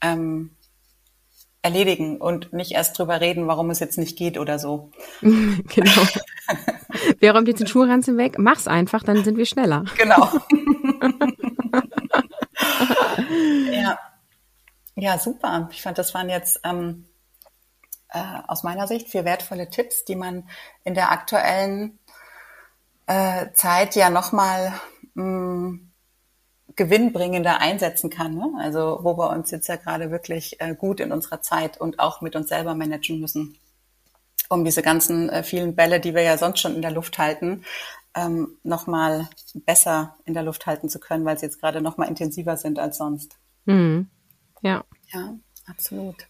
ähm, 0.00 0.56
erledigen 1.62 2.20
und 2.20 2.52
nicht 2.52 2.72
erst 2.72 2.98
drüber 2.98 3.20
reden, 3.20 3.46
warum 3.46 3.70
es 3.70 3.78
jetzt 3.78 3.96
nicht 3.96 4.18
geht 4.18 4.38
oder 4.38 4.58
so. 4.58 4.90
genau. 5.20 6.02
Wer 7.20 7.34
räumt 7.34 7.48
jetzt 7.48 7.60
den 7.60 7.68
Schulranzen 7.68 8.18
weg? 8.18 8.38
Mach's 8.38 8.66
einfach, 8.66 9.04
dann 9.04 9.24
sind 9.24 9.38
wir 9.38 9.46
schneller. 9.46 9.84
Genau. 9.96 10.22
ja. 13.72 13.98
Ja, 14.94 15.18
super. 15.18 15.68
Ich 15.72 15.82
fand, 15.82 15.98
das 15.98 16.14
waren 16.14 16.28
jetzt 16.28 16.60
ähm, 16.64 17.06
äh, 18.12 18.22
aus 18.46 18.62
meiner 18.62 18.86
Sicht 18.86 19.08
vier 19.08 19.24
wertvolle 19.24 19.68
Tipps, 19.70 20.04
die 20.04 20.16
man 20.16 20.48
in 20.84 20.94
der 20.94 21.12
aktuellen 21.12 21.98
äh, 23.06 23.52
Zeit 23.54 23.96
ja 23.96 24.10
nochmal 24.10 24.72
mm, 25.14 25.76
gewinnbringender 26.76 27.60
einsetzen 27.60 28.10
kann. 28.10 28.34
Ne? 28.34 28.50
Also 28.58 29.00
wo 29.02 29.16
wir 29.16 29.30
uns 29.30 29.50
jetzt 29.50 29.68
ja 29.68 29.76
gerade 29.76 30.10
wirklich 30.10 30.60
äh, 30.60 30.74
gut 30.74 31.00
in 31.00 31.12
unserer 31.12 31.42
Zeit 31.42 31.80
und 31.80 31.98
auch 31.98 32.20
mit 32.20 32.36
uns 32.36 32.48
selber 32.48 32.74
managen 32.74 33.20
müssen, 33.20 33.56
um 34.48 34.64
diese 34.64 34.82
ganzen 34.82 35.28
äh, 35.28 35.42
vielen 35.42 35.74
Bälle, 35.74 36.00
die 36.00 36.14
wir 36.14 36.22
ja 36.22 36.38
sonst 36.38 36.60
schon 36.60 36.74
in 36.74 36.82
der 36.82 36.90
Luft 36.90 37.18
halten, 37.18 37.64
ähm, 38.14 38.58
nochmal 38.62 39.28
besser 39.54 40.16
in 40.24 40.34
der 40.34 40.42
Luft 40.42 40.66
halten 40.66 40.88
zu 40.88 41.00
können, 41.00 41.24
weil 41.24 41.38
sie 41.38 41.46
jetzt 41.46 41.60
gerade 41.60 41.80
nochmal 41.80 42.08
intensiver 42.08 42.56
sind 42.56 42.78
als 42.78 42.98
sonst. 42.98 43.36
Mhm. 43.64 44.08
Ja. 44.60 44.84
Ja, 45.12 45.34
absolut. 45.66 46.26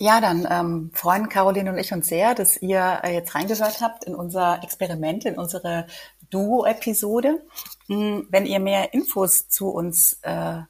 Ja, 0.00 0.20
dann 0.20 0.46
ähm, 0.48 0.90
freuen 0.94 1.28
Caroline 1.28 1.72
und 1.72 1.78
ich 1.78 1.92
uns 1.92 2.06
sehr, 2.06 2.34
dass 2.34 2.56
ihr 2.62 3.00
äh, 3.02 3.14
jetzt 3.14 3.34
reingehört 3.34 3.80
habt 3.80 4.04
in 4.04 4.14
unser 4.14 4.62
Experiment, 4.62 5.24
in 5.24 5.36
unsere 5.36 5.88
Duo-Episode. 6.30 7.44
Hm, 7.88 8.28
wenn 8.30 8.46
ihr 8.46 8.60
mehr 8.60 8.94
Infos 8.94 9.48
zu 9.48 9.68
uns 9.68 10.20
äh, 10.22 10.60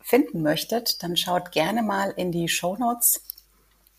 finden 0.00 0.42
möchtet, 0.42 1.02
dann 1.02 1.16
schaut 1.16 1.50
gerne 1.50 1.82
mal 1.82 2.10
in 2.10 2.30
die 2.30 2.46
Show 2.48 2.76
Notes 2.76 3.22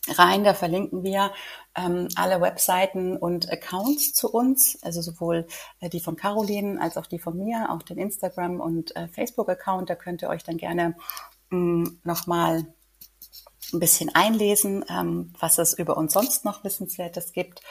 rein. 0.08 0.44
Da 0.44 0.54
verlinken 0.54 1.04
wir 1.04 1.32
ähm, 1.76 2.08
alle 2.16 2.40
Webseiten 2.40 3.18
und 3.18 3.52
Accounts 3.52 4.14
zu 4.14 4.32
uns, 4.32 4.78
also 4.84 5.02
sowohl 5.02 5.48
äh, 5.80 5.90
die 5.90 6.00
von 6.00 6.16
Caroline 6.16 6.80
als 6.80 6.98
auch 6.98 7.08
die 7.08 7.18
von 7.18 7.36
mir, 7.36 7.72
auch 7.72 7.82
den 7.82 7.98
Instagram- 7.98 8.62
und 8.62 8.96
äh, 8.96 9.08
Facebook-Account. 9.08 9.90
Da 9.90 9.96
könnt 9.96 10.22
ihr 10.22 10.30
euch 10.30 10.44
dann 10.44 10.58
gerne 10.58 10.96
hm, 11.50 12.00
nochmal 12.04 12.66
ein 13.76 13.80
bisschen 13.80 14.14
einlesen, 14.14 14.84
ähm, 14.90 15.34
was 15.40 15.58
es 15.58 15.74
über 15.78 15.98
uns 15.98 16.14
sonst 16.14 16.46
noch 16.46 16.64
Wissenswertes 16.64 17.34
gibt. 17.34 17.62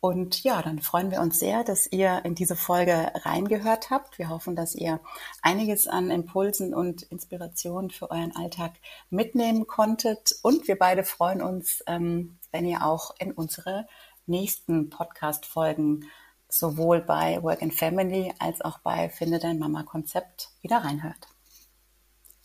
Und 0.00 0.42
ja, 0.42 0.60
dann 0.62 0.80
freuen 0.80 1.10
wir 1.10 1.20
uns 1.20 1.38
sehr, 1.38 1.64
dass 1.64 1.90
ihr 1.90 2.24
in 2.24 2.34
diese 2.34 2.56
Folge 2.56 3.12
reingehört 3.24 3.90
habt. 3.90 4.18
Wir 4.18 4.28
hoffen, 4.28 4.56
dass 4.56 4.74
ihr 4.74 5.00
einiges 5.40 5.86
an 5.86 6.10
Impulsen 6.10 6.74
und 6.74 7.02
Inspirationen 7.02 7.90
für 7.90 8.10
euren 8.10 8.34
Alltag 8.34 8.72
mitnehmen 9.10 9.66
konntet. 9.66 10.34
Und 10.42 10.68
wir 10.68 10.78
beide 10.78 11.04
freuen 11.04 11.40
uns, 11.40 11.82
ähm, 11.86 12.38
wenn 12.50 12.66
ihr 12.66 12.84
auch 12.84 13.14
in 13.18 13.32
unsere 13.32 13.86
nächsten 14.26 14.90
Podcast-Folgen 14.90 16.10
sowohl 16.48 17.00
bei 17.00 17.42
Work 17.42 17.62
and 17.62 17.74
Family 17.74 18.32
als 18.38 18.60
auch 18.60 18.78
bei 18.80 19.08
Finde 19.08 19.38
dein 19.38 19.58
Mama 19.58 19.84
Konzept 19.84 20.50
wieder 20.60 20.78
reinhört. 20.78 21.28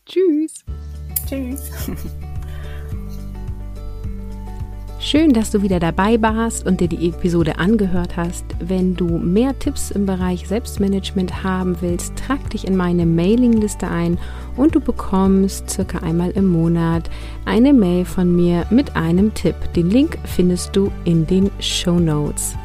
Tschüss. 0.06 0.64
Tschüss. 1.28 1.70
Schön, 5.10 5.32
dass 5.32 5.52
du 5.52 5.62
wieder 5.62 5.80
dabei 5.80 6.22
warst 6.22 6.66
und 6.66 6.82
dir 6.82 6.90
die 6.90 7.08
Episode 7.08 7.60
angehört 7.60 8.18
hast. 8.18 8.44
Wenn 8.60 8.94
du 8.94 9.08
mehr 9.08 9.58
Tipps 9.58 9.90
im 9.90 10.06
Bereich 10.06 10.50
Selbstmanagement 10.50 11.46
haben 11.46 11.78
willst, 11.80 12.18
trag 12.18 12.50
dich 12.50 12.68
in 12.68 12.76
meine 12.76 13.06
Mailingliste 13.06 13.88
ein 13.88 14.18
und 14.58 14.76
du 14.76 14.82
bekommst 14.82 15.70
circa 15.70 16.00
einmal 16.00 16.32
im 16.32 16.50
Monat 16.50 17.10
eine 17.46 17.72
Mail 17.72 18.04
von 18.04 18.36
mir 18.36 18.66
mit 18.70 18.98
einem 18.98 19.34
Tipp. 19.34 19.56
Den 19.78 19.90
Link 19.90 20.18
findest 20.26 20.76
du 20.76 20.92
in 21.06 21.26
den 21.26 21.52
Show 21.62 22.02
Notes. 22.02 22.58